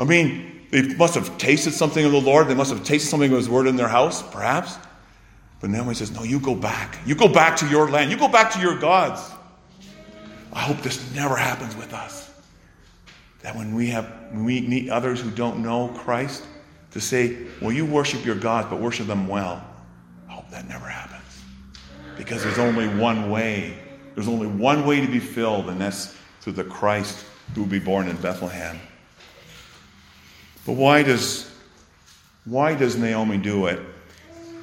I 0.00 0.04
mean, 0.04 0.66
they 0.70 0.94
must 0.94 1.14
have 1.14 1.36
tasted 1.36 1.72
something 1.72 2.04
of 2.04 2.12
the 2.12 2.20
Lord. 2.20 2.48
They 2.48 2.54
must 2.54 2.70
have 2.70 2.82
tasted 2.82 3.10
something 3.10 3.30
of 3.30 3.36
His 3.36 3.50
word 3.50 3.66
in 3.66 3.76
their 3.76 3.88
house, 3.88 4.22
perhaps. 4.22 4.78
But 5.60 5.68
Naomi 5.68 5.94
says, 5.94 6.10
No, 6.10 6.22
you 6.22 6.40
go 6.40 6.54
back. 6.54 6.98
You 7.04 7.14
go 7.14 7.28
back 7.28 7.56
to 7.58 7.68
your 7.68 7.90
land. 7.90 8.10
You 8.10 8.16
go 8.16 8.28
back 8.28 8.52
to 8.54 8.60
your 8.60 8.78
gods. 8.78 9.33
I 10.54 10.60
hope 10.60 10.78
this 10.78 11.12
never 11.14 11.36
happens 11.36 11.76
with 11.76 11.92
us. 11.92 12.30
That 13.42 13.56
when 13.56 13.74
we 13.74 13.88
have 13.88 14.06
when 14.30 14.44
we 14.44 14.60
meet 14.62 14.88
others 14.88 15.20
who 15.20 15.30
don't 15.30 15.62
know 15.62 15.88
Christ, 15.88 16.44
to 16.92 17.00
say, 17.00 17.36
well, 17.60 17.72
you 17.72 17.84
worship 17.84 18.24
your 18.24 18.36
gods, 18.36 18.68
but 18.70 18.80
worship 18.80 19.08
them 19.08 19.26
well. 19.26 19.64
I 20.28 20.32
hope 20.32 20.48
that 20.50 20.68
never 20.68 20.86
happens. 20.86 21.20
Because 22.16 22.42
there's 22.44 22.58
only 22.58 22.86
one 22.86 23.30
way. 23.30 23.76
There's 24.14 24.28
only 24.28 24.46
one 24.46 24.86
way 24.86 25.00
to 25.00 25.08
be 25.08 25.18
filled, 25.18 25.68
and 25.68 25.80
that's 25.80 26.14
through 26.40 26.52
the 26.52 26.64
Christ 26.64 27.26
who 27.54 27.62
will 27.62 27.68
be 27.68 27.80
born 27.80 28.06
in 28.08 28.16
Bethlehem. 28.16 28.78
But 30.64 30.74
why 30.74 31.02
does 31.02 31.50
why 32.44 32.74
does 32.74 32.96
Naomi 32.96 33.38
do 33.38 33.66
it? 33.66 33.80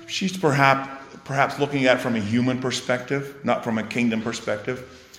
She's 0.08 0.36
perhaps 0.36 0.90
perhaps 1.26 1.60
looking 1.60 1.86
at 1.86 1.98
it 1.98 2.00
from 2.00 2.16
a 2.16 2.20
human 2.20 2.62
perspective, 2.62 3.38
not 3.44 3.64
from 3.64 3.78
a 3.78 3.84
kingdom 3.84 4.22
perspective. 4.22 5.10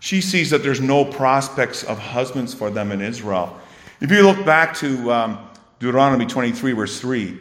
She 0.00 0.20
sees 0.20 0.50
that 0.50 0.62
there's 0.62 0.80
no 0.80 1.04
prospects 1.04 1.82
of 1.82 1.98
husbands 1.98 2.54
for 2.54 2.70
them 2.70 2.92
in 2.92 3.00
Israel. 3.00 3.58
If 4.00 4.10
you 4.10 4.22
look 4.22 4.44
back 4.44 4.74
to 4.76 5.12
um, 5.12 5.38
Deuteronomy 5.78 6.26
23, 6.26 6.72
verse 6.72 7.00
3, 7.00 7.38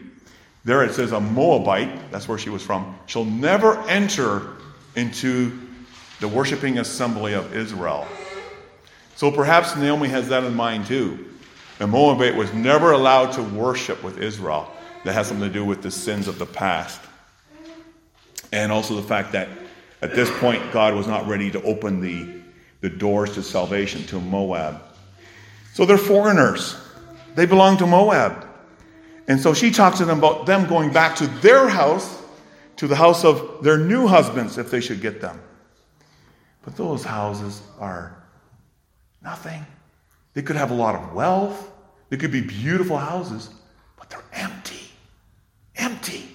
there 0.63 0.83
it 0.83 0.93
says, 0.93 1.11
A 1.11 1.19
Moabite, 1.19 2.11
that's 2.11 2.27
where 2.27 2.37
she 2.37 2.49
was 2.49 2.63
from, 2.63 2.97
shall 3.05 3.25
never 3.25 3.79
enter 3.87 4.53
into 4.95 5.59
the 6.19 6.27
worshiping 6.27 6.79
assembly 6.79 7.33
of 7.33 7.53
Israel. 7.53 8.07
So 9.15 9.31
perhaps 9.31 9.75
Naomi 9.75 10.09
has 10.09 10.29
that 10.29 10.43
in 10.43 10.55
mind 10.55 10.87
too. 10.87 11.33
A 11.79 11.87
Moabite 11.87 12.35
was 12.35 12.53
never 12.53 12.91
allowed 12.91 13.33
to 13.33 13.43
worship 13.43 14.01
with 14.03 14.17
Israel. 14.19 14.71
That 15.03 15.13
has 15.13 15.27
something 15.27 15.47
to 15.47 15.53
do 15.53 15.63
with 15.63 15.81
the 15.81 15.91
sins 15.91 16.27
of 16.27 16.39
the 16.39 16.45
past. 16.45 16.99
And 18.51 18.71
also 18.71 18.95
the 18.95 19.03
fact 19.03 19.33
that 19.33 19.49
at 20.01 20.15
this 20.15 20.31
point, 20.39 20.71
God 20.71 20.95
was 20.95 21.07
not 21.07 21.27
ready 21.27 21.51
to 21.51 21.61
open 21.63 22.01
the, 22.01 22.41
the 22.81 22.89
doors 22.89 23.33
to 23.33 23.43
salvation 23.43 24.03
to 24.07 24.19
Moab. 24.19 24.81
So 25.73 25.85
they're 25.85 25.97
foreigners. 25.97 26.75
They 27.35 27.45
belong 27.45 27.77
to 27.77 27.87
Moab. 27.87 28.47
And 29.27 29.39
so 29.39 29.53
she 29.53 29.71
talks 29.71 29.97
to 29.97 30.05
them 30.05 30.19
about 30.19 30.45
them 30.45 30.67
going 30.67 30.91
back 30.93 31.15
to 31.17 31.27
their 31.27 31.67
house, 31.67 32.21
to 32.77 32.87
the 32.87 32.95
house 32.95 33.25
of 33.25 33.63
their 33.63 33.77
new 33.77 34.07
husbands, 34.07 34.57
if 34.57 34.69
they 34.69 34.81
should 34.81 35.01
get 35.01 35.19
them. 35.21 35.39
But 36.63 36.75
those 36.75 37.03
houses 37.03 37.61
are 37.79 38.15
nothing. 39.23 39.65
They 40.33 40.41
could 40.41 40.55
have 40.55 40.71
a 40.71 40.75
lot 40.75 40.95
of 40.95 41.13
wealth, 41.13 41.71
they 42.09 42.17
could 42.17 42.31
be 42.31 42.41
beautiful 42.41 42.97
houses, 42.97 43.49
but 43.97 44.09
they're 44.09 44.23
empty. 44.33 44.91
Empty. 45.75 46.29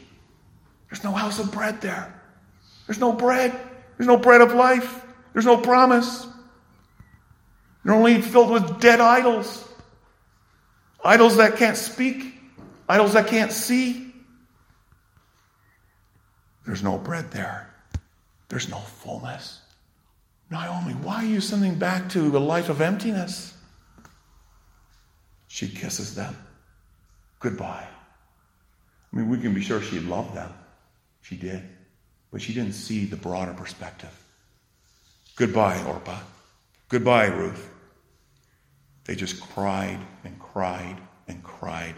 There's 0.89 1.05
no 1.05 1.13
house 1.13 1.39
of 1.39 1.53
bread 1.53 1.81
there. 1.81 2.21
There's 2.87 2.99
no 2.99 3.13
bread. 3.13 3.59
There's 3.97 4.09
no 4.09 4.17
bread 4.17 4.41
of 4.41 4.53
life. 4.55 5.07
There's 5.33 5.47
no 5.47 5.57
promise. 5.57 6.27
They're 7.85 7.95
only 7.95 8.21
filled 8.21 8.51
with 8.51 8.81
dead 8.81 9.01
idols. 9.01 9.67
Idols 11.05 11.37
that 11.37 11.57
can't 11.57 11.77
speak, 11.77 12.35
idols 12.89 13.15
that 13.15 13.27
can't 13.27 13.53
see. 13.53 14.13
There's 16.67 16.83
no 16.83 16.99
bread 16.99 17.31
there. 17.31 17.73
There's 18.49 18.69
no 18.69 18.79
fullness. 18.79 19.61
Naomi, 20.51 20.93
why 20.95 21.23
are 21.23 21.27
you 21.27 21.41
sending 21.41 21.77
back 21.77 22.11
to 22.11 22.37
a 22.37 22.39
life 22.39 22.69
of 22.69 22.81
emptiness? 22.81 23.55
She 25.49 25.69
kisses 25.69 26.15
them. 26.15 26.37
Goodbye. 27.39 27.87
I 29.13 29.17
mean, 29.17 29.29
we 29.29 29.39
can 29.39 29.55
be 29.55 29.63
sure 29.63 29.81
she 29.81 30.01
loved 30.01 30.35
them. 30.35 30.53
She 31.23 31.37
did. 31.37 31.63
But 32.31 32.43
she 32.43 32.53
didn't 32.53 32.75
see 32.75 33.05
the 33.07 33.17
broader 33.17 33.55
perspective. 33.55 34.17
Goodbye, 35.37 35.83
Orpah. 35.85 36.21
Goodbye, 36.91 37.27
Ruth. 37.27 37.71
They 39.05 39.15
just 39.15 39.41
cried 39.41 39.99
and 40.25 40.39
cried 40.39 40.97
and 41.29 41.43
cried. 41.43 41.95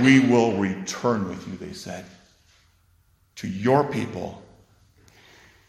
We 0.00 0.20
will 0.20 0.56
return 0.56 1.28
with 1.28 1.46
you, 1.48 1.56
they 1.56 1.72
said, 1.72 2.04
to 3.36 3.48
your 3.48 3.84
people. 3.84 4.42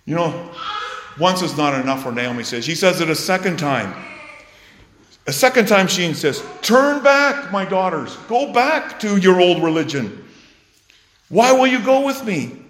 You 0.05 0.15
know, 0.15 0.51
once 1.19 1.41
is 1.41 1.57
not 1.57 1.79
enough 1.81 2.03
for 2.03 2.11
Naomi 2.11 2.43
says. 2.43 2.63
She 2.63 2.75
says 2.75 3.01
it 3.01 3.09
a 3.09 3.15
second 3.15 3.57
time. 3.57 3.93
A 5.25 5.33
second 5.33 5.67
time 5.67 5.87
she 5.87 6.05
insists, 6.05 6.45
Turn 6.61 7.03
back, 7.03 7.51
my 7.51 7.65
daughters. 7.65 8.15
Go 8.27 8.53
back 8.53 8.99
to 8.99 9.17
your 9.17 9.41
old 9.41 9.63
religion. 9.63 10.25
Why 11.29 11.51
will 11.51 11.67
you 11.67 11.83
go 11.83 12.05
with 12.05 12.23
me? 12.23 12.61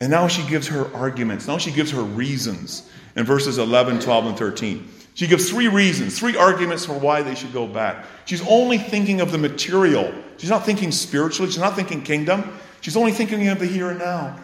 And 0.00 0.10
now 0.10 0.28
she 0.28 0.46
gives 0.48 0.66
her 0.68 0.94
arguments. 0.94 1.46
Now 1.46 1.58
she 1.58 1.70
gives 1.70 1.90
her 1.92 2.02
reasons 2.02 2.90
in 3.18 3.24
verses 3.24 3.58
11, 3.58 3.98
12, 3.98 4.26
and 4.26 4.38
13. 4.38 4.88
She 5.14 5.26
gives 5.26 5.50
three 5.50 5.66
reasons, 5.66 6.16
three 6.16 6.36
arguments 6.36 6.86
for 6.86 6.92
why 6.92 7.22
they 7.22 7.34
should 7.34 7.52
go 7.52 7.66
back. 7.66 8.06
She's 8.26 8.46
only 8.46 8.78
thinking 8.78 9.20
of 9.20 9.32
the 9.32 9.38
material. 9.38 10.14
She's 10.36 10.50
not 10.50 10.64
thinking 10.64 10.92
spiritually. 10.92 11.50
She's 11.50 11.60
not 11.60 11.74
thinking 11.74 12.02
kingdom. 12.02 12.56
She's 12.80 12.96
only 12.96 13.10
thinking 13.10 13.48
of 13.48 13.58
the 13.58 13.66
here 13.66 13.90
and 13.90 13.98
now. 13.98 14.38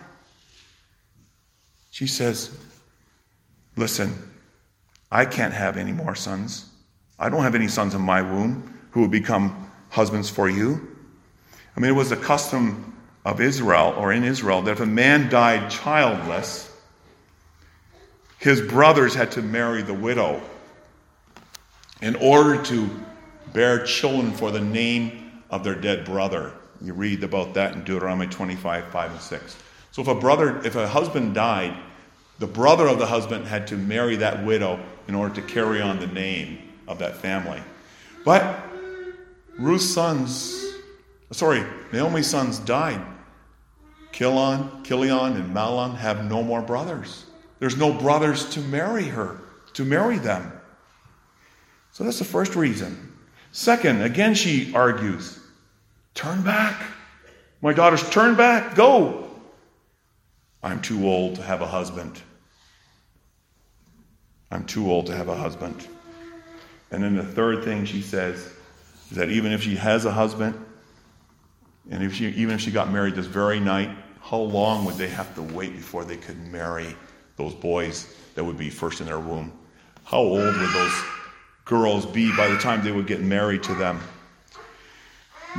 She 1.93 2.09
says, 2.09 2.51
Listen, 3.77 4.13
I 5.09 5.25
can't 5.25 5.55
have 5.55 5.77
any 5.77 5.93
more 5.93 6.17
sons. 6.17 6.69
I 7.17 7.29
don't 7.29 7.43
have 7.43 7.55
any 7.55 7.69
sons 7.69 7.95
in 7.95 8.01
my 8.01 8.23
womb 8.23 8.77
who 8.91 9.03
will 9.03 9.09
become 9.09 9.71
husbands 9.91 10.29
for 10.29 10.49
you. 10.49 10.97
I 11.77 11.81
mean, 11.81 11.93
it 11.93 11.95
was 11.95 12.11
the 12.11 12.17
custom 12.17 13.01
of 13.25 13.41
Israel, 13.41 13.95
or 13.97 14.13
in 14.13 14.25
Israel, 14.25 14.63
that 14.63 14.73
if 14.73 14.81
a 14.81 14.87
man 14.87 15.29
died 15.29 15.71
childless, 15.71 16.74
his 18.45 18.61
brothers 18.61 19.15
had 19.15 19.33
to 19.33 19.41
marry 19.41 19.81
the 19.81 19.95
widow 19.95 20.39
in 22.03 22.15
order 22.17 22.63
to 22.63 22.91
bear 23.55 23.87
children 23.87 24.33
for 24.33 24.51
the 24.51 24.61
name 24.61 25.41
of 25.49 25.65
their 25.65 25.75
dead 25.75 26.05
brother. 26.05 26.53
You 26.83 26.93
read 26.93 27.25
about 27.25 27.55
that 27.55 27.73
in 27.73 27.85
Deuteronomy 27.85 28.27
25, 28.27 28.89
5 28.89 29.11
and 29.13 29.21
6. 29.21 29.57
So 29.93 30.03
if 30.03 30.09
a 30.09 30.15
brother, 30.15 30.61
if 30.63 30.77
a 30.77 30.87
husband 30.87 31.35
died, 31.35 31.75
the 32.39 32.47
brother 32.47 32.87
of 32.87 32.99
the 32.99 33.07
husband 33.07 33.47
had 33.47 33.67
to 33.69 33.79
marry 33.79 34.17
that 34.17 34.45
widow 34.45 34.79
in 35.09 35.15
order 35.15 35.35
to 35.37 35.43
carry 35.43 35.81
on 35.81 35.99
the 35.99 36.09
name 36.09 36.59
of 36.87 36.99
that 36.99 37.17
family. 37.17 37.63
But 38.27 38.63
Ruth's 39.59 39.89
sons, 39.89 40.63
sorry, 41.31 41.65
Naomi's 41.95 42.27
sons 42.27 42.59
died. 42.59 43.01
Kilon, 44.13 44.85
Chilion, 44.85 45.35
and 45.37 45.57
Mahlon 45.57 45.97
have 45.97 46.27
no 46.27 46.43
more 46.43 46.61
brothers. 46.61 47.25
There's 47.65 47.79
no 47.79 47.95
brothers 47.95 48.51
to 48.51 48.61
marry 48.61 49.05
her, 49.05 49.41
to 49.73 49.87
marry 49.87 50.19
them. 50.19 50.53
So 51.93 52.05
that's 52.05 52.19
the 52.19 52.25
first 52.27 52.57
reason. 52.57 53.17
Second, 53.53 54.03
again, 54.03 54.35
she 54.35 54.75
argues 54.75 55.41
turn 56.13 56.43
back. 56.43 56.79
My 57.63 57.73
daughters, 57.73 58.07
turn 58.11 58.35
back, 58.35 58.75
go. 58.75 59.31
I'm 60.63 60.83
too 60.83 61.09
old 61.09 61.37
to 61.37 61.43
have 61.43 61.63
a 61.63 61.67
husband. 61.67 62.21
I'm 64.51 64.67
too 64.67 64.93
old 64.93 65.07
to 65.07 65.17
have 65.17 65.29
a 65.29 65.35
husband. 65.35 65.89
And 66.91 67.03
then 67.03 67.17
the 67.17 67.25
third 67.25 67.65
thing 67.65 67.87
she 67.87 68.03
says 68.03 68.47
is 69.11 69.17
that 69.17 69.31
even 69.31 69.53
if 69.53 69.63
she 69.63 69.77
has 69.77 70.05
a 70.05 70.11
husband, 70.11 70.63
and 71.91 72.03
if 72.03 72.13
she, 72.13 72.27
even 72.27 72.57
if 72.57 72.61
she 72.61 72.71
got 72.71 72.93
married 72.93 73.15
this 73.15 73.25
very 73.25 73.59
night, 73.59 73.89
how 74.21 74.37
long 74.37 74.85
would 74.85 74.97
they 74.97 75.09
have 75.09 75.35
to 75.37 75.43
wait 75.43 75.73
before 75.73 76.05
they 76.05 76.19
could 76.19 76.37
marry 76.53 76.95
those 77.37 77.55
boys 77.55 78.15
that 78.35 78.45
would 78.45 78.59
be 78.59 78.71
first 78.71 79.01
in 79.01 79.07
their 79.07 79.21
womb? 79.21 79.53
How 80.05 80.19
old 80.19 80.57
would 80.57 80.71
those 80.71 81.03
girls 81.65 82.07
be 82.07 82.35
by 82.37 82.49
the 82.49 82.59
time 82.59 82.85
they 82.85 82.93
would 82.93 83.07
get 83.07 83.21
married 83.21 83.63
to 83.65 83.75
them? 83.75 84.01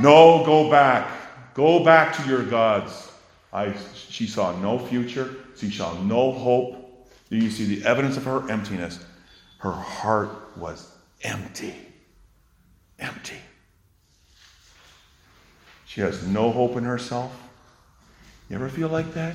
No, 0.00 0.44
go 0.44 0.70
back. 0.70 1.54
Go 1.54 1.82
back 1.82 2.14
to 2.16 2.28
your 2.28 2.42
gods. 2.42 3.10
I, 3.52 3.74
she 3.94 4.26
saw 4.26 4.56
no 4.60 4.78
future. 4.78 5.36
She 5.56 5.70
saw 5.70 5.98
no 6.02 6.32
hope. 6.32 7.08
You 7.30 7.50
see 7.50 7.64
the 7.64 7.86
evidence 7.86 8.16
of 8.16 8.24
her 8.24 8.48
emptiness? 8.50 9.04
Her 9.58 9.72
heart 9.72 10.56
was 10.56 10.92
empty. 11.22 11.74
Empty. 12.98 13.38
She 15.86 16.02
has 16.02 16.26
no 16.26 16.50
hope 16.50 16.76
in 16.76 16.84
herself. 16.84 17.32
You 18.50 18.56
ever 18.56 18.68
feel 18.68 18.88
like 18.88 19.14
that? 19.14 19.34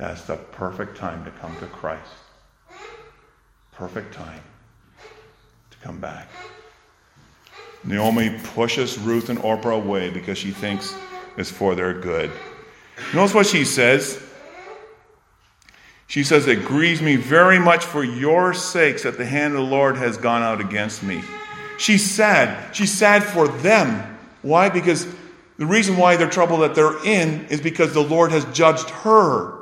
That's 0.00 0.22
the 0.22 0.36
perfect 0.36 0.96
time 0.96 1.26
to 1.26 1.30
come 1.30 1.54
to 1.58 1.66
Christ. 1.66 2.10
Perfect 3.72 4.14
time 4.14 4.40
to 5.70 5.76
come 5.82 6.00
back. 6.00 6.26
Naomi 7.84 8.40
pushes 8.54 8.98
Ruth 8.98 9.28
and 9.28 9.38
Orpah 9.40 9.72
away 9.72 10.08
because 10.08 10.38
she 10.38 10.52
thinks 10.52 10.96
it's 11.36 11.50
for 11.50 11.74
their 11.74 11.92
good. 11.92 12.30
Notice 13.12 13.34
what 13.34 13.46
she 13.46 13.66
says. 13.66 14.22
She 16.06 16.24
says, 16.24 16.46
It 16.46 16.64
grieves 16.64 17.02
me 17.02 17.16
very 17.16 17.58
much 17.58 17.84
for 17.84 18.02
your 18.02 18.54
sakes 18.54 19.02
that 19.02 19.18
the 19.18 19.26
hand 19.26 19.52
of 19.52 19.60
the 19.60 19.66
Lord 19.66 19.98
has 19.98 20.16
gone 20.16 20.42
out 20.42 20.62
against 20.62 21.02
me. 21.02 21.22
She's 21.76 22.10
sad. 22.10 22.74
She's 22.74 22.90
sad 22.90 23.22
for 23.22 23.48
them. 23.48 24.18
Why? 24.40 24.70
Because 24.70 25.06
the 25.58 25.66
reason 25.66 25.98
why 25.98 26.16
they're 26.16 26.30
trouble 26.30 26.56
that 26.58 26.74
they're 26.74 27.04
in 27.04 27.44
is 27.48 27.60
because 27.60 27.92
the 27.92 28.02
Lord 28.02 28.32
has 28.32 28.46
judged 28.46 28.88
her. 28.88 29.59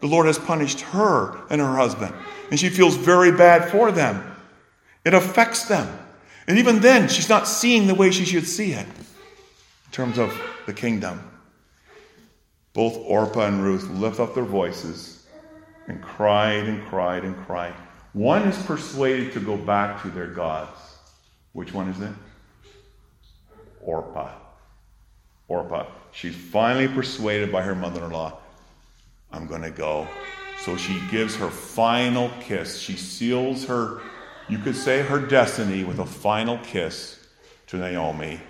The 0.00 0.06
Lord 0.06 0.26
has 0.26 0.38
punished 0.38 0.80
her 0.80 1.40
and 1.50 1.60
her 1.60 1.76
husband. 1.76 2.14
And 2.50 2.60
she 2.60 2.68
feels 2.68 2.96
very 2.96 3.32
bad 3.32 3.70
for 3.70 3.90
them. 3.90 4.36
It 5.04 5.14
affects 5.14 5.64
them. 5.64 5.98
And 6.46 6.58
even 6.58 6.80
then, 6.80 7.08
she's 7.08 7.28
not 7.28 7.48
seeing 7.48 7.86
the 7.86 7.94
way 7.94 8.10
she 8.10 8.24
should 8.24 8.46
see 8.46 8.72
it 8.72 8.86
in 8.86 9.92
terms 9.92 10.18
of 10.18 10.38
the 10.66 10.74
kingdom. 10.74 11.30
Both 12.74 12.96
Orpah 12.96 13.46
and 13.46 13.62
Ruth 13.62 13.88
lift 13.90 14.20
up 14.20 14.34
their 14.34 14.44
voices 14.44 15.26
and 15.86 16.02
cried 16.02 16.64
and 16.64 16.84
cried 16.86 17.24
and 17.24 17.36
cried. 17.46 17.74
One 18.12 18.42
is 18.42 18.60
persuaded 18.64 19.32
to 19.32 19.40
go 19.40 19.56
back 19.56 20.02
to 20.02 20.10
their 20.10 20.26
gods. 20.26 20.78
Which 21.52 21.72
one 21.72 21.88
is 21.88 22.00
it? 22.00 22.12
Orpah. 23.80 24.32
Orpah. 25.48 25.86
She's 26.12 26.34
finally 26.34 26.88
persuaded 26.88 27.52
by 27.52 27.62
her 27.62 27.74
mother 27.74 28.04
in 28.04 28.10
law, 28.10 28.38
I'm 29.34 29.46
going 29.46 29.62
to 29.62 29.70
go. 29.70 30.06
So 30.62 30.76
she 30.76 31.00
gives 31.10 31.36
her 31.36 31.50
final 31.50 32.30
kiss. 32.40 32.78
She 32.78 32.96
seals 32.96 33.64
her 33.66 34.00
you 34.48 34.58
could 34.58 34.76
say 34.76 35.02
her 35.02 35.18
destiny 35.18 35.84
with 35.84 35.98
a 35.98 36.04
final 36.04 36.58
kiss 36.58 37.18
to 37.68 37.78
Naomi, 37.78 38.40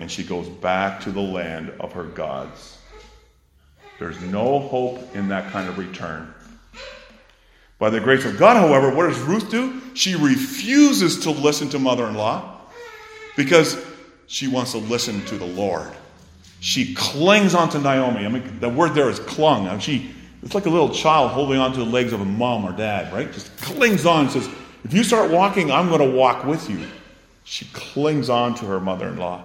and 0.00 0.10
she 0.10 0.24
goes 0.24 0.48
back 0.48 1.00
to 1.02 1.12
the 1.12 1.20
land 1.20 1.72
of 1.78 1.92
her 1.92 2.04
gods. 2.04 2.78
There's 4.00 4.20
no 4.20 4.58
hope 4.58 5.14
in 5.14 5.28
that 5.28 5.52
kind 5.52 5.68
of 5.68 5.78
return. 5.78 6.34
By 7.78 7.90
the 7.90 8.00
grace 8.00 8.24
of 8.24 8.36
God, 8.36 8.56
however, 8.56 8.92
what 8.92 9.08
does 9.08 9.18
Ruth 9.20 9.50
do? 9.50 9.80
She 9.94 10.16
refuses 10.16 11.20
to 11.20 11.30
listen 11.30 11.68
to 11.70 11.78
mother 11.78 12.06
in 12.06 12.14
law 12.14 12.60
because 13.36 13.84
she 14.26 14.48
wants 14.48 14.72
to 14.72 14.78
listen 14.78 15.24
to 15.26 15.36
the 15.36 15.46
Lord. 15.46 15.92
She 16.58 16.94
clings 16.94 17.54
onto 17.54 17.78
Naomi. 17.78 18.24
I 18.24 18.28
mean, 18.28 18.58
the 18.58 18.68
word 18.68 18.94
there 18.94 19.10
is 19.10 19.20
clung. 19.20 19.68
I 19.68 19.72
mean, 19.72 19.80
she, 19.80 20.10
it's 20.44 20.54
like 20.54 20.66
a 20.66 20.70
little 20.70 20.90
child 20.90 21.30
holding 21.30 21.58
onto 21.58 21.78
the 21.78 21.90
legs 21.90 22.12
of 22.12 22.20
a 22.20 22.24
mom 22.24 22.64
or 22.66 22.72
dad, 22.72 23.12
right? 23.12 23.32
Just 23.32 23.56
clings 23.56 24.04
on 24.04 24.26
and 24.26 24.30
says, 24.30 24.48
if 24.84 24.92
you 24.92 25.02
start 25.02 25.30
walking, 25.30 25.72
I'm 25.72 25.88
going 25.88 26.00
to 26.00 26.16
walk 26.16 26.44
with 26.44 26.68
you. 26.68 26.86
She 27.44 27.64
clings 27.72 28.28
on 28.28 28.54
to 28.56 28.66
her 28.66 28.78
mother 28.78 29.08
in 29.08 29.16
law. 29.16 29.42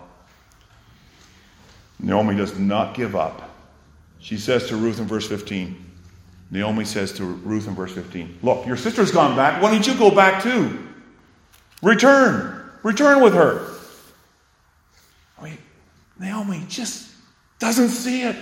Naomi 2.00 2.36
does 2.36 2.60
not 2.60 2.94
give 2.94 3.16
up. 3.16 3.50
She 4.20 4.38
says 4.38 4.68
to 4.68 4.76
Ruth 4.76 5.00
in 5.00 5.06
verse 5.06 5.28
15, 5.28 5.86
Naomi 6.52 6.84
says 6.84 7.14
to 7.14 7.24
Ruth 7.24 7.68
in 7.68 7.76
verse 7.76 7.94
15, 7.94 8.40
Look, 8.42 8.66
your 8.66 8.78
sister's 8.78 9.12
gone 9.12 9.36
back. 9.38 9.62
Why 9.62 9.72
don't 9.72 9.88
you 9.88 9.96
go 9.96 10.12
back 10.12 10.44
too? 10.44 10.86
Return. 11.82 12.70
Return 12.84 13.22
with 13.22 13.34
her. 13.34 13.66
I 15.38 15.44
mean, 15.46 15.58
Naomi 16.20 16.66
just 16.68 17.14
doesn't 17.60 17.90
see 17.90 18.24
it. 18.24 18.36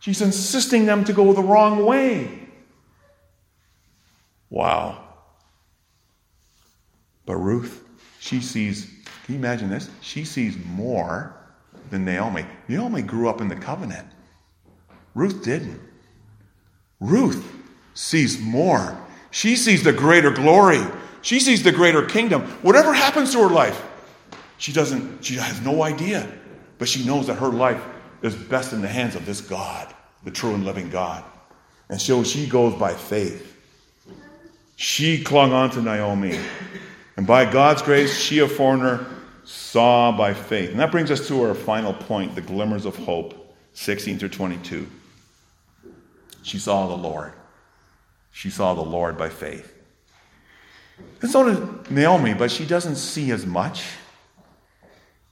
She's 0.00 0.22
insisting 0.22 0.86
them 0.86 1.04
to 1.04 1.12
go 1.12 1.32
the 1.32 1.42
wrong 1.42 1.84
way. 1.84 2.48
Wow. 4.50 5.04
But 7.26 7.36
Ruth, 7.36 7.84
she 8.20 8.40
sees, 8.40 8.86
can 9.24 9.34
you 9.34 9.40
imagine 9.40 9.68
this? 9.68 9.90
She 10.00 10.24
sees 10.24 10.56
more 10.64 11.34
than 11.90 12.04
Naomi. 12.04 12.46
Naomi 12.68 13.02
grew 13.02 13.28
up 13.28 13.40
in 13.40 13.48
the 13.48 13.56
covenant. 13.56 14.06
Ruth 15.14 15.42
didn't. 15.42 15.80
Ruth 17.00 17.44
sees 17.94 18.40
more. 18.40 18.98
She 19.30 19.56
sees 19.56 19.82
the 19.82 19.92
greater 19.92 20.30
glory. 20.30 20.82
She 21.22 21.40
sees 21.40 21.62
the 21.62 21.72
greater 21.72 22.04
kingdom. 22.06 22.42
Whatever 22.62 22.92
happens 22.92 23.32
to 23.32 23.42
her 23.42 23.50
life, 23.50 23.84
she 24.56 24.72
doesn't, 24.72 25.24
she 25.24 25.34
has 25.34 25.60
no 25.60 25.82
idea. 25.82 26.26
But 26.78 26.88
she 26.88 27.04
knows 27.04 27.26
that 27.26 27.34
her 27.34 27.48
life 27.48 27.82
is 28.22 28.34
best 28.34 28.72
in 28.72 28.82
the 28.82 28.88
hands 28.88 29.14
of 29.14 29.26
this 29.26 29.40
God, 29.40 29.92
the 30.24 30.30
true 30.30 30.54
and 30.54 30.64
living 30.64 30.90
God. 30.90 31.24
And 31.88 32.00
so 32.00 32.22
she 32.22 32.46
goes 32.46 32.74
by 32.74 32.94
faith. 32.94 33.56
She 34.76 35.22
clung 35.22 35.52
on 35.52 35.70
to 35.70 35.82
Naomi. 35.82 36.38
And 37.16 37.26
by 37.26 37.50
God's 37.50 37.82
grace, 37.82 38.16
she, 38.16 38.38
a 38.38 38.48
foreigner, 38.48 39.06
saw 39.44 40.16
by 40.16 40.34
faith. 40.34 40.70
And 40.70 40.78
that 40.78 40.92
brings 40.92 41.10
us 41.10 41.26
to 41.28 41.42
our 41.42 41.54
final 41.54 41.92
point 41.92 42.34
the 42.34 42.40
glimmers 42.40 42.84
of 42.84 42.96
hope, 42.96 43.54
16 43.72 44.18
through 44.18 44.28
22. 44.28 44.86
She 46.42 46.58
saw 46.58 46.86
the 46.86 46.96
Lord. 46.96 47.32
She 48.30 48.50
saw 48.50 48.74
the 48.74 48.82
Lord 48.82 49.18
by 49.18 49.30
faith. 49.30 49.74
And 51.22 51.30
so 51.30 51.44
did 51.44 51.90
Naomi, 51.90 52.34
but 52.34 52.50
she 52.50 52.64
doesn't 52.64 52.96
see 52.96 53.30
as 53.32 53.46
much. 53.46 53.84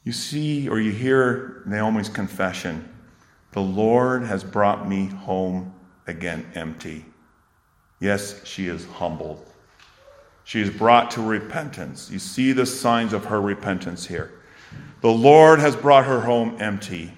You 0.06 0.12
see 0.12 0.68
or 0.68 0.78
you 0.78 0.92
hear 0.92 1.62
Naomi's 1.66 2.08
confession 2.08 2.88
The 3.50 3.60
Lord 3.60 4.22
has 4.22 4.44
brought 4.44 4.88
me 4.88 5.06
home 5.06 5.74
again 6.06 6.46
empty. 6.54 7.04
Yes, 7.98 8.44
she 8.44 8.68
is 8.68 8.86
humbled. 8.86 9.44
She 10.44 10.60
is 10.60 10.70
brought 10.70 11.10
to 11.12 11.22
repentance. 11.22 12.08
You 12.08 12.20
see 12.20 12.52
the 12.52 12.66
signs 12.66 13.12
of 13.12 13.24
her 13.24 13.40
repentance 13.40 14.06
here. 14.06 14.30
The 15.00 15.10
Lord 15.10 15.58
has 15.58 15.74
brought 15.74 16.04
her 16.04 16.20
home 16.20 16.56
empty. 16.60 17.12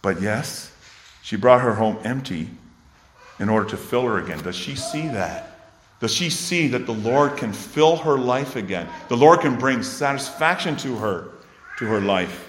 But 0.00 0.20
yes, 0.20 0.72
she 1.22 1.34
brought 1.34 1.62
her 1.62 1.74
home 1.74 1.98
empty 2.04 2.50
in 3.40 3.48
order 3.48 3.68
to 3.70 3.76
fill 3.76 4.02
her 4.02 4.18
again. 4.18 4.38
Does 4.42 4.54
she 4.54 4.76
see 4.76 5.08
that? 5.08 5.47
Does 6.00 6.14
she 6.14 6.30
see 6.30 6.68
that 6.68 6.86
the 6.86 6.94
Lord 6.94 7.36
can 7.36 7.52
fill 7.52 7.96
her 7.96 8.16
life 8.16 8.56
again? 8.56 8.88
The 9.08 9.16
Lord 9.16 9.40
can 9.40 9.58
bring 9.58 9.82
satisfaction 9.82 10.76
to 10.78 10.96
her, 10.96 11.28
to 11.78 11.86
her 11.86 12.00
life. 12.00 12.48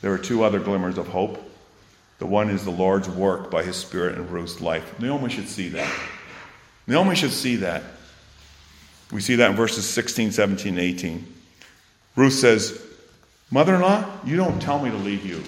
There 0.00 0.12
are 0.12 0.18
two 0.18 0.42
other 0.42 0.58
glimmers 0.58 0.98
of 0.98 1.06
hope. 1.06 1.48
The 2.18 2.26
one 2.26 2.50
is 2.50 2.64
the 2.64 2.70
Lord's 2.70 3.08
work 3.08 3.50
by 3.50 3.62
his 3.62 3.76
Spirit 3.76 4.16
in 4.16 4.28
Ruth's 4.30 4.60
life. 4.60 4.98
Naomi 4.98 5.30
should 5.30 5.48
see 5.48 5.68
that. 5.70 5.92
Naomi 6.86 7.14
should 7.14 7.32
see 7.32 7.56
that. 7.56 7.82
We 9.12 9.20
see 9.20 9.36
that 9.36 9.50
in 9.50 9.56
verses 9.56 9.88
16, 9.88 10.32
17, 10.32 10.78
18. 10.78 11.34
Ruth 12.16 12.32
says, 12.32 12.82
Mother 13.50 13.76
in 13.76 13.82
law, 13.82 14.04
you 14.24 14.36
don't 14.36 14.60
tell 14.60 14.82
me 14.82 14.90
to 14.90 14.96
leave 14.96 15.24
you. 15.24 15.36
You 15.36 15.44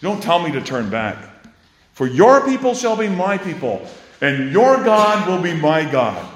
don't 0.00 0.22
tell 0.22 0.40
me 0.40 0.50
to 0.52 0.60
turn 0.60 0.90
back. 0.90 1.16
For 1.92 2.06
your 2.06 2.44
people 2.46 2.74
shall 2.74 2.96
be 2.96 3.08
my 3.08 3.36
people, 3.38 3.86
and 4.22 4.52
your 4.52 4.76
God 4.84 5.28
will 5.28 5.42
be 5.42 5.52
my 5.52 5.84
God. 5.84 6.26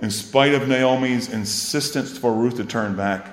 In 0.00 0.10
spite 0.10 0.54
of 0.54 0.66
Naomi's 0.66 1.32
insistence 1.32 2.16
for 2.18 2.32
Ruth 2.32 2.56
to 2.56 2.64
turn 2.64 2.96
back, 2.96 3.26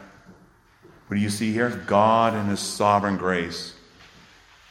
what 1.07 1.15
do 1.15 1.21
you 1.21 1.29
see 1.29 1.51
here? 1.53 1.69
God 1.69 2.35
in 2.35 2.45
his 2.45 2.59
sovereign 2.59 3.17
grace 3.17 3.73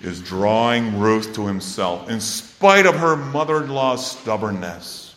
is 0.00 0.20
drawing 0.20 0.98
Ruth 0.98 1.34
to 1.34 1.46
himself 1.46 2.10
in 2.10 2.20
spite 2.20 2.86
of 2.86 2.96
her 2.96 3.16
mother 3.16 3.64
in 3.64 3.70
law's 3.70 4.10
stubbornness. 4.10 5.14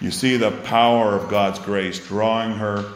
You 0.00 0.10
see 0.10 0.36
the 0.36 0.50
power 0.50 1.14
of 1.14 1.30
God's 1.30 1.58
grace 1.58 2.06
drawing 2.06 2.52
her 2.52 2.92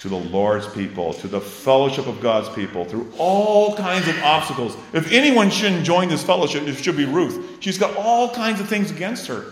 to 0.00 0.08
the 0.08 0.16
Lord's 0.16 0.66
people, 0.66 1.12
to 1.14 1.28
the 1.28 1.40
fellowship 1.40 2.06
of 2.06 2.20
God's 2.20 2.48
people, 2.48 2.86
through 2.86 3.12
all 3.18 3.76
kinds 3.76 4.08
of 4.08 4.18
obstacles. 4.22 4.74
If 4.94 5.12
anyone 5.12 5.50
shouldn't 5.50 5.84
join 5.84 6.08
this 6.08 6.22
fellowship, 6.22 6.66
it 6.66 6.74
should 6.76 6.96
be 6.96 7.04
Ruth. 7.04 7.62
She's 7.62 7.76
got 7.76 7.96
all 7.96 8.30
kinds 8.30 8.60
of 8.60 8.68
things 8.68 8.90
against 8.90 9.26
her, 9.26 9.44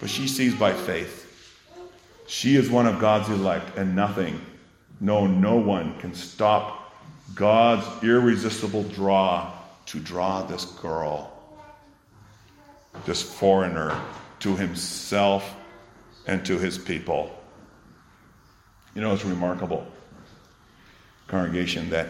but 0.00 0.08
she 0.08 0.26
sees 0.26 0.54
by 0.54 0.72
faith. 0.72 1.18
She 2.26 2.56
is 2.56 2.70
one 2.70 2.86
of 2.86 2.98
God's 3.00 3.28
elect, 3.28 3.76
and 3.76 3.94
nothing, 3.94 4.40
no, 4.98 5.26
no 5.26 5.56
one 5.56 5.98
can 5.98 6.14
stop 6.14 6.94
God's 7.34 7.86
irresistible 8.02 8.84
draw 8.84 9.52
to 9.86 9.98
draw 9.98 10.42
this 10.42 10.64
girl, 10.64 11.32
this 13.04 13.22
foreigner, 13.22 14.00
to 14.38 14.56
himself 14.56 15.54
and 16.26 16.46
to 16.46 16.58
his 16.58 16.78
people. 16.78 17.36
You 18.94 19.00
know, 19.00 19.14
it's 19.14 19.24
remarkable, 19.24 19.86
congregation, 21.28 21.90
that 21.90 22.08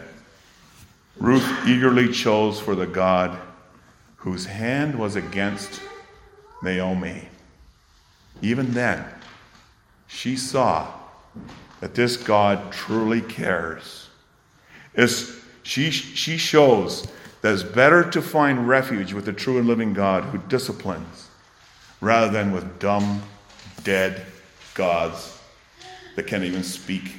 Ruth 1.19 1.47
eagerly 1.67 2.11
chose 2.11 2.59
for 2.59 2.75
the 2.75 2.87
God 2.87 3.39
whose 4.17 4.47
hand 4.47 4.99
was 4.99 5.17
against 5.17 5.81
Naomi. 6.63 7.29
Even 8.41 8.73
then, 8.73 9.05
she 10.07 10.37
saw 10.37 10.89
that 11.81 11.95
this 11.95 12.17
God 12.17 12.73
truly 12.73 13.21
cares. 13.21 14.09
It's, 14.95 15.39
she, 15.63 15.91
she 15.91 16.39
shows 16.39 17.07
that 17.43 17.53
it's 17.53 17.63
better 17.63 18.09
to 18.11 18.23
find 18.23 18.67
refuge 18.67 19.13
with 19.13 19.27
the 19.27 19.33
true 19.33 19.59
and 19.59 19.67
living 19.67 19.93
God 19.93 20.25
who 20.25 20.39
disciplines 20.49 21.29
rather 22.01 22.31
than 22.31 22.53
with 22.53 22.79
dumb, 22.79 23.23
dead 23.85 24.25
gods 24.75 25.40
can't 26.27 26.45
even 26.45 26.63
speak. 26.63 27.13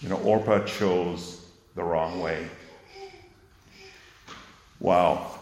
You 0.00 0.08
know, 0.08 0.16
Orpah 0.16 0.64
chose 0.64 1.44
the 1.74 1.82
wrong 1.82 2.20
way. 2.20 2.48
Wow. 4.80 5.38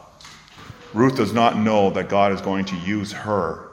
Ruth 0.93 1.17
does 1.17 1.33
not 1.33 1.57
know 1.57 1.91
that 1.91 2.09
God 2.09 2.33
is 2.33 2.41
going 2.41 2.67
to 2.67 2.77
use 2.77 3.13
her 3.13 3.71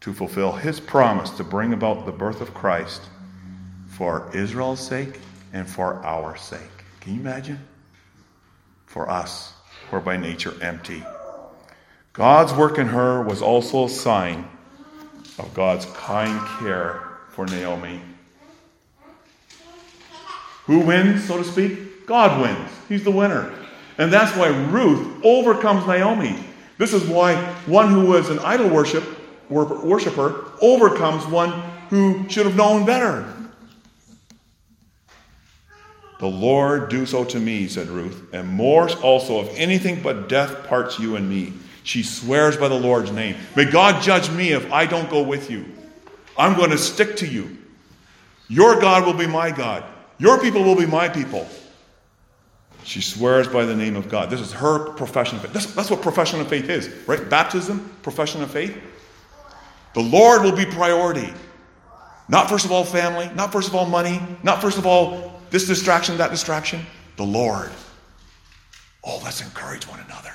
to 0.00 0.12
fulfill 0.12 0.52
his 0.52 0.80
promise 0.80 1.30
to 1.30 1.44
bring 1.44 1.72
about 1.72 2.06
the 2.06 2.12
birth 2.12 2.40
of 2.40 2.54
Christ 2.54 3.02
for 3.88 4.30
Israel's 4.34 4.80
sake 4.80 5.18
and 5.52 5.68
for 5.68 6.04
our 6.04 6.36
sake. 6.36 6.60
Can 7.00 7.14
you 7.14 7.20
imagine? 7.20 7.58
For 8.86 9.10
us, 9.10 9.52
who 9.90 9.96
are 9.96 10.00
by 10.00 10.16
nature 10.16 10.54
empty. 10.62 11.02
God's 12.12 12.52
work 12.54 12.78
in 12.78 12.86
her 12.86 13.22
was 13.22 13.42
also 13.42 13.86
a 13.86 13.88
sign 13.88 14.48
of 15.38 15.52
God's 15.54 15.86
kind 15.86 16.40
care 16.58 17.18
for 17.30 17.46
Naomi. 17.46 18.00
Who 20.66 20.80
wins, 20.80 21.24
so 21.24 21.36
to 21.36 21.44
speak? 21.44 22.06
God 22.06 22.40
wins. 22.40 22.70
He's 22.88 23.04
the 23.04 23.10
winner. 23.10 23.52
And 23.98 24.12
that's 24.12 24.36
why 24.36 24.48
Ruth 24.48 25.24
overcomes 25.24 25.86
Naomi. 25.86 26.36
This 26.78 26.92
is 26.92 27.04
why 27.04 27.36
one 27.66 27.90
who 27.90 28.06
was 28.06 28.30
an 28.30 28.38
idol 28.40 28.68
worship, 28.68 29.04
worshiper 29.48 30.50
overcomes 30.60 31.26
one 31.26 31.50
who 31.90 32.28
should 32.28 32.46
have 32.46 32.56
known 32.56 32.84
better. 32.84 33.30
The 36.18 36.26
Lord 36.26 36.88
do 36.88 37.04
so 37.06 37.24
to 37.24 37.38
me, 37.38 37.68
said 37.68 37.88
Ruth, 37.88 38.32
and 38.32 38.48
more 38.48 38.88
also 38.98 39.42
if 39.42 39.58
anything 39.58 40.02
but 40.02 40.28
death 40.28 40.66
parts 40.66 40.98
you 40.98 41.16
and 41.16 41.28
me. 41.28 41.52
She 41.84 42.02
swears 42.02 42.56
by 42.56 42.68
the 42.68 42.74
Lord's 42.74 43.12
name. 43.12 43.36
May 43.54 43.66
God 43.66 44.02
judge 44.02 44.30
me 44.30 44.52
if 44.52 44.72
I 44.72 44.86
don't 44.86 45.08
go 45.08 45.22
with 45.22 45.50
you. 45.50 45.66
I'm 46.36 46.56
going 46.56 46.70
to 46.70 46.78
stick 46.78 47.16
to 47.18 47.26
you. 47.26 47.58
Your 48.48 48.80
God 48.80 49.04
will 49.06 49.14
be 49.14 49.26
my 49.26 49.50
God. 49.50 49.84
Your 50.18 50.40
people 50.40 50.64
will 50.64 50.76
be 50.76 50.86
my 50.86 51.08
people. 51.08 51.46
She 52.84 53.02
swears 53.02 53.46
by 53.48 53.66
the 53.66 53.76
name 53.76 53.96
of 53.96 54.08
God. 54.08 54.30
This 54.30 54.40
is 54.40 54.52
her 54.52 54.92
profession 54.92 55.36
of 55.36 55.42
faith. 55.42 55.52
That's, 55.52 55.74
that's 55.74 55.90
what 55.90 56.02
profession 56.02 56.40
of 56.40 56.48
faith 56.48 56.68
is, 56.68 56.88
right? 57.06 57.28
Baptism, 57.28 57.96
profession 58.02 58.42
of 58.42 58.50
faith. 58.50 58.76
The 59.92 60.00
Lord 60.00 60.42
will 60.42 60.56
be 60.56 60.66
priority. 60.66 61.32
Not 62.28 62.48
first 62.48 62.64
of 62.64 62.72
all 62.72 62.84
family, 62.84 63.30
not 63.34 63.52
first 63.52 63.68
of 63.68 63.74
all 63.74 63.86
money, 63.86 64.20
not 64.42 64.62
first 64.62 64.78
of 64.78 64.86
all 64.86 65.40
this 65.50 65.66
distraction, 65.66 66.16
that 66.18 66.30
distraction. 66.30 66.80
The 67.16 67.24
Lord. 67.24 67.70
Oh, 69.04 69.20
let's 69.22 69.42
encourage 69.42 69.86
one 69.86 70.00
another. 70.00 70.32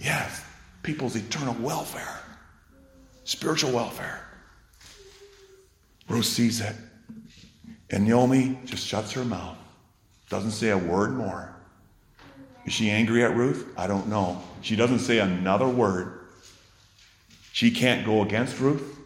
Yes, 0.00 0.42
people's 0.82 1.14
eternal 1.14 1.54
welfare, 1.60 2.20
spiritual 3.24 3.70
welfare. 3.72 4.26
Ruth 6.08 6.24
sees 6.24 6.60
it. 6.60 6.74
And 7.90 8.06
Naomi 8.06 8.58
just 8.64 8.86
shuts 8.86 9.12
her 9.12 9.24
mouth, 9.24 9.58
doesn't 10.30 10.52
say 10.52 10.70
a 10.70 10.78
word 10.78 11.12
more. 11.12 11.54
Is 12.64 12.72
she 12.72 12.90
angry 12.90 13.22
at 13.24 13.36
Ruth? 13.36 13.66
I 13.76 13.86
don't 13.86 14.06
know. 14.08 14.40
She 14.62 14.74
doesn't 14.74 15.00
say 15.00 15.18
another 15.18 15.68
word. 15.68 16.20
She 17.52 17.70
can't 17.70 18.06
go 18.06 18.22
against 18.22 18.58
Ruth. 18.58 18.96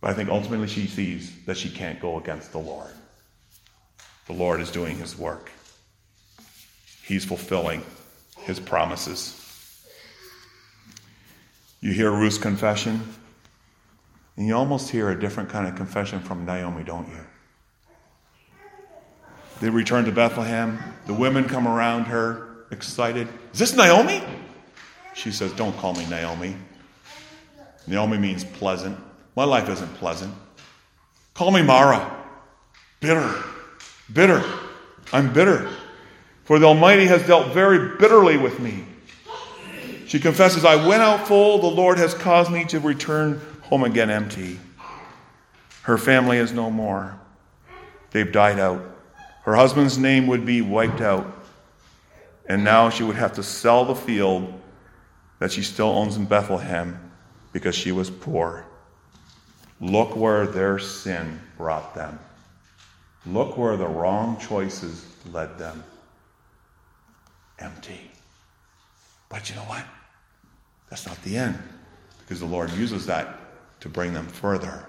But 0.00 0.10
I 0.10 0.14
think 0.14 0.28
ultimately 0.28 0.68
she 0.68 0.86
sees 0.86 1.32
that 1.46 1.56
she 1.56 1.70
can't 1.70 1.98
go 1.98 2.18
against 2.18 2.52
the 2.52 2.58
Lord. 2.58 2.90
The 4.26 4.34
Lord 4.34 4.60
is 4.60 4.70
doing 4.70 4.96
his 4.96 5.18
work, 5.18 5.50
he's 7.02 7.24
fulfilling 7.24 7.82
his 8.44 8.60
promises. 8.60 9.40
You 11.80 11.92
hear 11.92 12.10
Ruth's 12.10 12.38
confession, 12.38 13.00
and 14.36 14.46
you 14.46 14.54
almost 14.54 14.90
hear 14.90 15.10
a 15.10 15.18
different 15.18 15.48
kind 15.48 15.66
of 15.66 15.74
confession 15.74 16.20
from 16.20 16.44
Naomi, 16.44 16.84
don't 16.84 17.08
you? 17.08 17.20
They 19.60 19.70
return 19.70 20.04
to 20.04 20.12
Bethlehem. 20.12 20.78
The 21.06 21.14
women 21.14 21.44
come 21.44 21.66
around 21.66 22.04
her, 22.04 22.66
excited. 22.70 23.28
Is 23.52 23.58
this 23.58 23.76
Naomi? 23.76 24.22
She 25.14 25.30
says, 25.30 25.52
Don't 25.52 25.76
call 25.76 25.94
me 25.94 26.06
Naomi. 26.06 26.56
Naomi 27.86 28.18
means 28.18 28.44
pleasant. 28.44 28.98
My 29.36 29.44
life 29.44 29.68
isn't 29.68 29.94
pleasant. 29.94 30.34
Call 31.34 31.50
me 31.50 31.62
Mara. 31.62 32.24
Bitter. 33.00 33.42
Bitter. 34.12 34.42
I'm 35.12 35.32
bitter 35.32 35.70
for 36.44 36.58
the 36.58 36.66
Almighty 36.66 37.06
has 37.06 37.26
dealt 37.26 37.52
very 37.52 37.96
bitterly 37.96 38.36
with 38.36 38.60
me. 38.60 38.84
She 40.06 40.20
confesses, 40.20 40.64
I 40.64 40.86
went 40.86 41.02
out 41.02 41.26
full, 41.26 41.58
the 41.58 41.66
Lord 41.66 41.98
has 41.98 42.14
caused 42.14 42.50
me 42.50 42.64
to 42.66 42.78
return 42.78 43.40
home 43.62 43.82
again 43.82 44.10
empty. 44.10 44.60
Her 45.82 45.98
family 45.98 46.36
is 46.36 46.52
no 46.52 46.70
more. 46.70 47.18
They've 48.10 48.30
died 48.30 48.60
out. 48.60 48.82
Her 49.42 49.56
husband's 49.56 49.98
name 49.98 50.26
would 50.26 50.46
be 50.46 50.60
wiped 50.60 51.00
out. 51.00 51.26
And 52.46 52.62
now 52.62 52.90
she 52.90 53.02
would 53.02 53.16
have 53.16 53.32
to 53.34 53.42
sell 53.42 53.86
the 53.86 53.94
field 53.94 54.52
that 55.38 55.50
she 55.50 55.62
still 55.62 55.88
owns 55.88 56.16
in 56.16 56.26
Bethlehem 56.26 57.10
because 57.52 57.74
she 57.74 57.90
was 57.90 58.10
poor. 58.10 58.66
Look 59.80 60.14
where 60.14 60.46
their 60.46 60.78
sin 60.78 61.40
brought 61.56 61.94
them. 61.94 62.18
Look 63.26 63.56
where 63.56 63.76
the 63.78 63.88
wrong 63.88 64.38
choices 64.38 65.06
led 65.32 65.58
them 65.58 65.82
empty. 67.64 68.10
But 69.28 69.48
you 69.48 69.56
know 69.56 69.62
what? 69.62 69.84
That's 70.90 71.06
not 71.06 71.20
the 71.22 71.36
end, 71.36 71.58
because 72.20 72.40
the 72.40 72.46
Lord 72.46 72.70
uses 72.72 73.06
that 73.06 73.38
to 73.80 73.88
bring 73.88 74.12
them 74.12 74.26
further, 74.26 74.86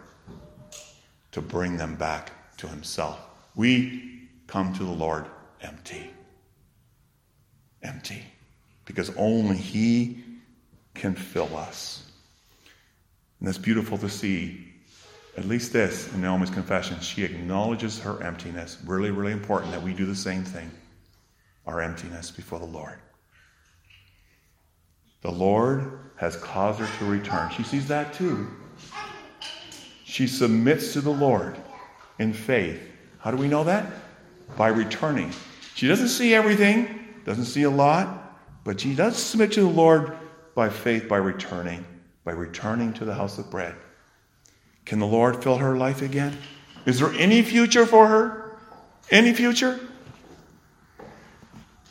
to 1.31 1.41
bring 1.41 1.77
them 1.77 1.95
back 1.95 2.31
to 2.57 2.67
Himself. 2.67 3.19
We 3.55 4.27
come 4.47 4.73
to 4.73 4.83
the 4.83 4.91
Lord 4.91 5.25
empty. 5.61 6.11
Empty. 7.81 8.23
Because 8.85 9.15
only 9.17 9.57
He 9.57 10.23
can 10.93 11.15
fill 11.15 11.55
us. 11.55 12.03
And 13.39 13.49
it's 13.49 13.57
beautiful 13.57 13.97
to 13.97 14.09
see, 14.09 14.67
at 15.37 15.45
least 15.45 15.73
this 15.73 16.13
in 16.13 16.21
Naomi's 16.21 16.49
confession. 16.49 16.99
She 16.99 17.23
acknowledges 17.23 17.99
her 17.99 18.21
emptiness. 18.21 18.77
Really, 18.85 19.11
really 19.11 19.33
important 19.33 19.71
that 19.71 19.81
we 19.81 19.93
do 19.93 20.05
the 20.05 20.15
same 20.15 20.43
thing 20.43 20.69
our 21.65 21.81
emptiness 21.81 22.31
before 22.31 22.59
the 22.59 22.65
Lord. 22.65 22.99
The 25.21 25.31
Lord 25.31 25.99
has 26.17 26.37
caused 26.37 26.79
her 26.79 26.99
to 26.99 27.05
return. 27.05 27.49
She 27.51 27.63
sees 27.63 27.87
that 27.87 28.13
too. 28.13 28.47
She 30.03 30.27
submits 30.27 30.93
to 30.93 31.01
the 31.01 31.09
Lord 31.09 31.57
in 32.19 32.31
faith. 32.31 32.79
How 33.19 33.31
do 33.31 33.37
we 33.37 33.47
know 33.47 33.63
that? 33.63 33.91
By 34.57 34.67
returning. 34.67 35.31
She 35.73 35.87
doesn't 35.87 36.09
see 36.09 36.33
everything, 36.33 36.87
doesn't 37.25 37.45
see 37.45 37.63
a 37.63 37.69
lot, 37.69 38.39
but 38.63 38.79
she 38.79 38.95
does 38.95 39.17
submit 39.17 39.51
to 39.53 39.61
the 39.61 39.67
Lord 39.67 40.15
by 40.53 40.69
faith, 40.69 41.09
by 41.09 41.17
returning, 41.17 41.83
by 42.23 42.31
returning 42.31 42.93
to 42.93 43.05
the 43.05 43.13
house 43.13 43.37
of 43.37 43.49
bread. 43.49 43.75
Can 44.85 44.99
the 44.99 45.07
Lord 45.07 45.43
fill 45.43 45.57
her 45.57 45.75
life 45.75 46.01
again? 46.01 46.37
Is 46.85 46.99
there 46.99 47.11
any 47.13 47.41
future 47.41 47.85
for 47.85 48.07
her? 48.07 48.57
Any 49.09 49.33
future? 49.33 49.79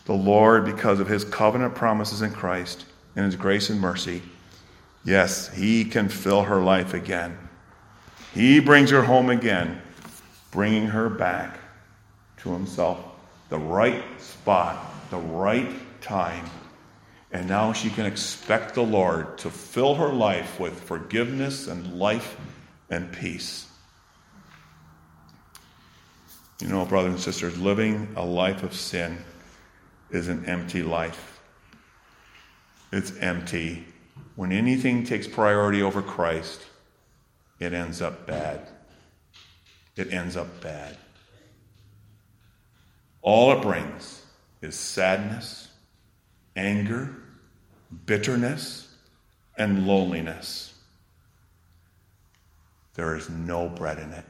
The 0.04 0.14
Lord, 0.14 0.64
because 0.64 1.00
of 1.00 1.08
his 1.08 1.24
covenant 1.24 1.74
promises 1.74 2.20
in 2.20 2.32
Christ 2.32 2.84
and 3.16 3.24
his 3.24 3.36
grace 3.36 3.70
and 3.70 3.80
mercy, 3.80 4.22
yes, 5.04 5.48
he 5.54 5.84
can 5.84 6.08
fill 6.08 6.42
her 6.42 6.60
life 6.60 6.92
again. 6.92 7.38
He 8.34 8.60
brings 8.60 8.90
her 8.90 9.02
home 9.02 9.30
again, 9.30 9.80
bringing 10.50 10.86
her 10.88 11.08
back 11.08 11.58
to 12.38 12.52
himself. 12.52 12.98
The 13.48 13.58
right 13.58 14.02
spot, 14.20 14.84
the 15.10 15.18
right 15.18 15.70
time. 16.02 16.44
And 17.32 17.48
now 17.48 17.72
she 17.72 17.88
can 17.90 18.04
expect 18.04 18.74
the 18.74 18.82
Lord 18.82 19.38
to 19.38 19.50
fill 19.50 19.94
her 19.94 20.12
life 20.12 20.60
with 20.60 20.80
forgiveness 20.80 21.66
and 21.66 21.98
life 21.98 22.36
and 22.90 23.10
peace. 23.12 23.68
You 26.60 26.68
know, 26.68 26.84
brothers 26.84 27.12
and 27.12 27.20
sisters, 27.20 27.58
living 27.58 28.08
a 28.16 28.24
life 28.24 28.62
of 28.62 28.74
sin 28.74 29.18
is 30.14 30.28
an 30.28 30.44
empty 30.46 30.82
life. 30.82 31.40
It's 32.92 33.12
empty. 33.18 33.84
When 34.36 34.52
anything 34.52 35.04
takes 35.04 35.26
priority 35.26 35.82
over 35.82 36.02
Christ, 36.02 36.64
it 37.58 37.72
ends 37.72 38.00
up 38.00 38.26
bad. 38.26 38.68
It 39.96 40.12
ends 40.12 40.36
up 40.36 40.60
bad. 40.60 40.96
All 43.22 43.52
it 43.52 43.62
brings 43.62 44.24
is 44.60 44.74
sadness, 44.76 45.68
anger, 46.54 47.14
bitterness, 48.06 48.94
and 49.56 49.86
loneliness. 49.86 50.74
There 52.94 53.16
is 53.16 53.28
no 53.28 53.68
bread 53.68 53.98
in 53.98 54.10
it. 54.12 54.24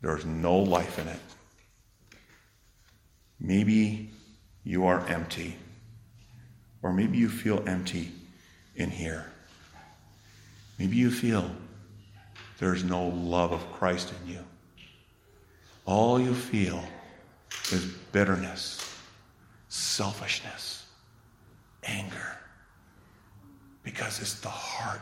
There's 0.00 0.26
no 0.26 0.58
life 0.58 0.98
in 0.98 1.08
it. 1.08 1.20
Maybe 3.44 4.10
you 4.62 4.86
are 4.86 5.04
empty, 5.08 5.56
or 6.80 6.92
maybe 6.92 7.18
you 7.18 7.28
feel 7.28 7.64
empty 7.66 8.12
in 8.76 8.88
here. 8.88 9.26
Maybe 10.78 10.96
you 10.96 11.10
feel 11.10 11.50
there's 12.58 12.84
no 12.84 13.08
love 13.08 13.50
of 13.50 13.72
Christ 13.72 14.12
in 14.22 14.34
you. 14.34 14.38
All 15.86 16.20
you 16.20 16.32
feel 16.32 16.84
is 17.72 17.84
bitterness, 18.12 18.96
selfishness, 19.68 20.86
anger. 21.82 22.38
Because 23.82 24.20
it's 24.20 24.34
the 24.34 24.48
heart 24.48 25.00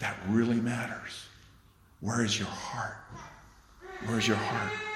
that 0.00 0.18
really 0.28 0.60
matters. 0.60 1.24
Where 2.00 2.22
is 2.22 2.38
your 2.38 2.48
heart? 2.48 2.98
Where's 4.04 4.28
your 4.28 4.36
heart? 4.36 4.91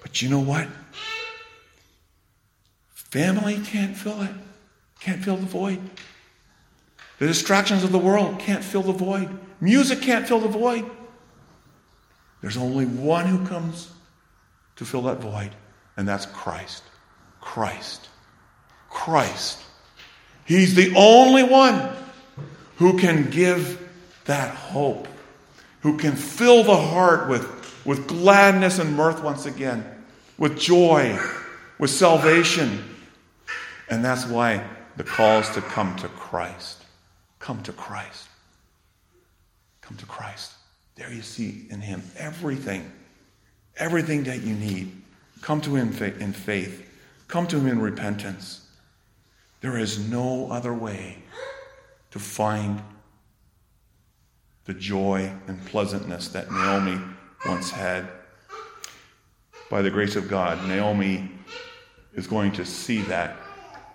But 0.00 0.22
you 0.22 0.28
know 0.28 0.40
what? 0.40 0.68
Family 2.92 3.60
can't 3.64 3.96
fill 3.96 4.22
it, 4.22 4.30
can't 5.00 5.22
fill 5.22 5.36
the 5.36 5.46
void. 5.46 5.80
The 7.18 7.26
distractions 7.26 7.84
of 7.84 7.92
the 7.92 7.98
world 7.98 8.38
can't 8.38 8.64
fill 8.64 8.82
the 8.82 8.92
void. 8.92 9.28
Music 9.60 10.00
can't 10.00 10.26
fill 10.26 10.40
the 10.40 10.48
void. 10.48 10.88
There's 12.40 12.56
only 12.56 12.86
one 12.86 13.26
who 13.26 13.46
comes 13.46 13.90
to 14.76 14.84
fill 14.84 15.02
that 15.02 15.18
void, 15.18 15.50
and 15.96 16.08
that's 16.08 16.24
Christ. 16.26 16.82
Christ. 17.40 18.08
Christ. 18.88 19.60
He's 20.46 20.74
the 20.74 20.94
only 20.96 21.42
one 21.42 21.90
who 22.76 22.98
can 22.98 23.28
give 23.30 23.86
that 24.24 24.54
hope, 24.54 25.06
who 25.80 25.98
can 25.98 26.16
fill 26.16 26.64
the 26.64 26.76
heart 26.76 27.28
with, 27.28 27.59
with 27.84 28.06
gladness 28.06 28.78
and 28.78 28.96
mirth 28.96 29.22
once 29.22 29.46
again, 29.46 29.84
with 30.38 30.58
joy, 30.58 31.18
with 31.78 31.90
salvation. 31.90 32.84
And 33.88 34.04
that's 34.04 34.26
why 34.26 34.64
the 34.96 35.04
call 35.04 35.40
is 35.40 35.48
to 35.50 35.60
come 35.60 35.96
to 35.96 36.08
Christ. 36.08 36.84
Come 37.38 37.62
to 37.62 37.72
Christ. 37.72 38.28
Come 39.80 39.96
to 39.96 40.06
Christ. 40.06 40.52
There 40.94 41.12
you 41.12 41.22
see 41.22 41.66
in 41.70 41.80
Him 41.80 42.02
everything, 42.16 42.90
everything 43.76 44.24
that 44.24 44.42
you 44.42 44.54
need. 44.54 44.92
Come 45.40 45.60
to 45.62 45.74
Him 45.74 45.88
in 46.20 46.32
faith. 46.32 46.86
Come 47.28 47.46
to 47.48 47.58
Him 47.58 47.66
in 47.66 47.80
repentance. 47.80 48.66
There 49.60 49.78
is 49.78 50.10
no 50.10 50.50
other 50.50 50.72
way 50.74 51.18
to 52.10 52.18
find 52.18 52.82
the 54.66 54.74
joy 54.74 55.32
and 55.46 55.64
pleasantness 55.66 56.28
that 56.28 56.50
Naomi 56.50 57.00
once 57.46 57.70
had. 57.70 58.08
By 59.70 59.82
the 59.82 59.90
grace 59.90 60.16
of 60.16 60.28
God, 60.28 60.66
Naomi 60.66 61.30
is 62.14 62.26
going 62.26 62.52
to 62.52 62.64
see 62.64 63.02
that. 63.02 63.36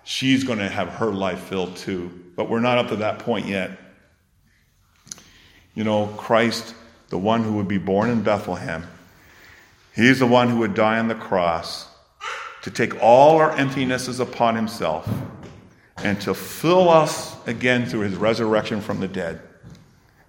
She's 0.04 0.44
going 0.44 0.58
to 0.58 0.68
have 0.68 0.88
her 0.88 1.10
life 1.10 1.40
filled 1.40 1.76
too 1.76 2.10
but 2.36 2.50
we're 2.50 2.60
not 2.60 2.78
up 2.78 2.88
to 2.88 2.96
that 2.96 3.18
point 3.18 3.46
yet. 3.46 3.70
You 5.74 5.84
know, 5.84 6.06
Christ, 6.18 6.74
the 7.08 7.18
one 7.18 7.42
who 7.42 7.54
would 7.54 7.66
be 7.66 7.78
born 7.78 8.10
in 8.10 8.22
Bethlehem, 8.22 8.86
he's 9.94 10.18
the 10.18 10.26
one 10.26 10.50
who 10.50 10.58
would 10.58 10.74
die 10.74 10.98
on 10.98 11.08
the 11.08 11.14
cross 11.14 11.88
to 12.62 12.70
take 12.70 13.02
all 13.02 13.38
our 13.38 13.52
emptinesses 13.52 14.20
upon 14.20 14.54
himself 14.54 15.08
and 15.98 16.20
to 16.20 16.34
fill 16.34 16.90
us 16.90 17.34
again 17.46 17.86
through 17.86 18.00
his 18.00 18.14
resurrection 18.14 18.80
from 18.80 19.00
the 19.00 19.08
dead. 19.08 19.40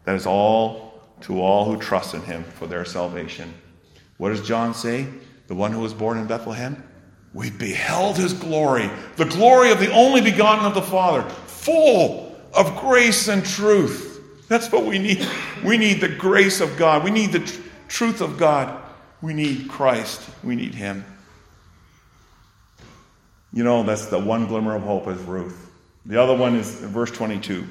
That 0.05 0.15
is 0.15 0.26
all 0.26 0.86
to 1.22 1.41
all 1.41 1.65
who 1.65 1.78
trust 1.80 2.13
in 2.13 2.22
him 2.22 2.43
for 2.43 2.68
their 2.68 2.86
salvation. 2.86 3.53
What 4.18 4.30
does 4.30 4.47
John 4.47 4.74
say? 4.74 5.07
The 5.47 5.55
one 5.55 5.72
who 5.72 5.80
was 5.80 5.93
born 5.93 6.18
in 6.18 6.28
Bethlehem? 6.28 6.84
We 7.34 7.51
beheld 7.51 8.18
his 8.18 8.34
glory, 8.34 8.89
the 9.15 9.26
glory 9.26 9.72
of 9.72 9.80
the 9.80 9.91
only 9.91 10.22
begotten 10.22 10.65
of 10.65 10.74
the 10.74 10.82
Father, 10.82 11.28
full 11.30 12.36
of 12.53 12.76
grace 12.78 13.28
and 13.28 13.45
truth. 13.45 14.47
That's 14.47 14.72
what 14.72 14.86
we 14.86 14.97
need. 14.97 15.28
We 15.63 15.78
need 15.78 16.01
the 16.01 16.07
grace 16.07 16.61
of 16.61 16.78
God. 16.78 17.03
We 17.03 17.11
need 17.11 17.32
the 17.32 17.39
tr- 17.39 17.61
truth 17.89 18.22
of 18.22 18.38
God. 18.38 18.82
We 19.22 19.34
need 19.34 19.68
Christ. 19.68 20.28
We 20.43 20.55
need 20.55 20.74
Him. 20.74 21.03
You 23.53 23.63
know, 23.63 23.84
that's 23.84 24.05
the 24.05 24.20
one 24.20 24.47
glimmer 24.47 24.76
of 24.76 24.84
hope 24.84 25.07
is 25.07 25.20
Ruth. 25.22 25.72
The 26.05 26.22
other 26.22 26.36
one 26.36 26.55
is 26.55 26.80
verse 26.80 27.11
22. 27.11 27.68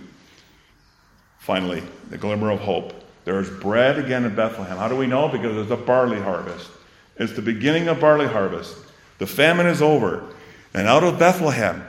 Finally, 1.38 1.82
the 2.10 2.18
glimmer 2.18 2.50
of 2.50 2.60
hope. 2.60 2.92
There 3.26 3.40
is 3.40 3.50
bread 3.50 3.98
again 3.98 4.24
in 4.24 4.36
Bethlehem. 4.36 4.78
How 4.78 4.86
do 4.86 4.94
we 4.94 5.08
know? 5.08 5.28
Because 5.28 5.56
there's 5.56 5.72
a 5.72 5.84
barley 5.84 6.20
harvest. 6.20 6.70
It's 7.16 7.32
the 7.32 7.42
beginning 7.42 7.88
of 7.88 7.98
barley 7.98 8.28
harvest. 8.28 8.76
The 9.18 9.26
famine 9.26 9.66
is 9.66 9.82
over. 9.82 10.32
And 10.72 10.86
out 10.86 11.02
of 11.02 11.18
Bethlehem, 11.18 11.84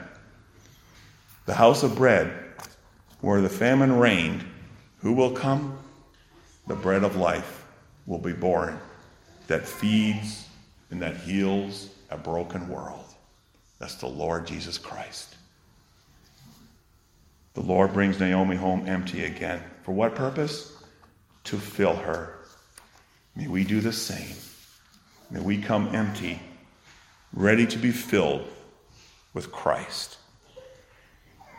the 1.46 1.54
house 1.54 1.84
of 1.84 1.94
bread, 1.94 2.32
where 3.20 3.40
the 3.40 3.48
famine 3.48 4.00
reigned, 4.00 4.44
who 4.98 5.12
will 5.12 5.30
come? 5.30 5.78
The 6.66 6.74
bread 6.74 7.04
of 7.04 7.14
life 7.14 7.64
will 8.04 8.18
be 8.18 8.32
born 8.32 8.76
that 9.46 9.64
feeds 9.64 10.44
and 10.90 11.00
that 11.02 11.18
heals 11.18 11.88
a 12.10 12.18
broken 12.18 12.68
world. 12.68 13.04
That's 13.78 13.94
the 13.94 14.08
Lord 14.08 14.44
Jesus 14.44 14.76
Christ. 14.76 15.36
The 17.54 17.60
Lord 17.60 17.92
brings 17.92 18.18
Naomi 18.18 18.56
home 18.56 18.88
empty 18.88 19.24
again. 19.24 19.62
For 19.84 19.92
what 19.92 20.16
purpose? 20.16 20.77
To 21.48 21.56
fill 21.56 21.96
her. 21.96 22.34
May 23.34 23.48
we 23.48 23.64
do 23.64 23.80
the 23.80 23.90
same. 23.90 24.36
May 25.30 25.40
we 25.40 25.56
come 25.56 25.94
empty, 25.94 26.42
ready 27.32 27.66
to 27.68 27.78
be 27.78 27.90
filled 27.90 28.46
with 29.32 29.50
Christ. 29.50 30.18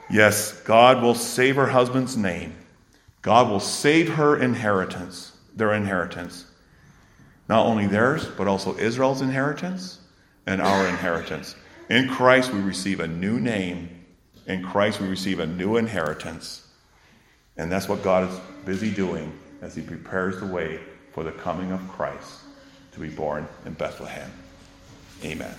Yes, 0.07 0.61
God 0.61 1.01
will 1.01 1.15
save 1.15 1.55
her 1.55 1.65
husband's 1.65 2.15
name. 2.15 2.55
God 3.23 3.49
will 3.49 3.59
save 3.59 4.09
her 4.09 4.37
inheritance, 4.37 5.35
their 5.55 5.73
inheritance. 5.73 6.45
Not 7.47 7.65
only 7.65 7.87
theirs, 7.87 8.27
but 8.37 8.47
also 8.47 8.77
Israel's 8.77 9.23
inheritance 9.23 9.97
and 10.45 10.61
our 10.61 10.87
inheritance. 10.87 11.55
In 11.89 12.07
Christ, 12.09 12.53
we 12.53 12.61
receive 12.61 12.99
a 12.99 13.07
new 13.07 13.39
name. 13.39 14.05
In 14.45 14.63
Christ, 14.63 15.01
we 15.01 15.07
receive 15.07 15.39
a 15.39 15.47
new 15.47 15.77
inheritance. 15.77 16.67
And 17.57 17.71
that's 17.71 17.89
what 17.89 18.03
God 18.03 18.29
is 18.29 18.39
busy 18.65 18.91
doing 18.91 19.33
as 19.61 19.75
He 19.75 19.81
prepares 19.81 20.39
the 20.39 20.45
way 20.45 20.79
for 21.11 21.23
the 21.23 21.31
coming 21.31 21.71
of 21.71 21.87
Christ 21.89 22.39
to 22.93 22.99
be 22.99 23.09
born 23.09 23.47
in 23.65 23.73
Bethlehem. 23.73 24.31
Amen. 25.23 25.55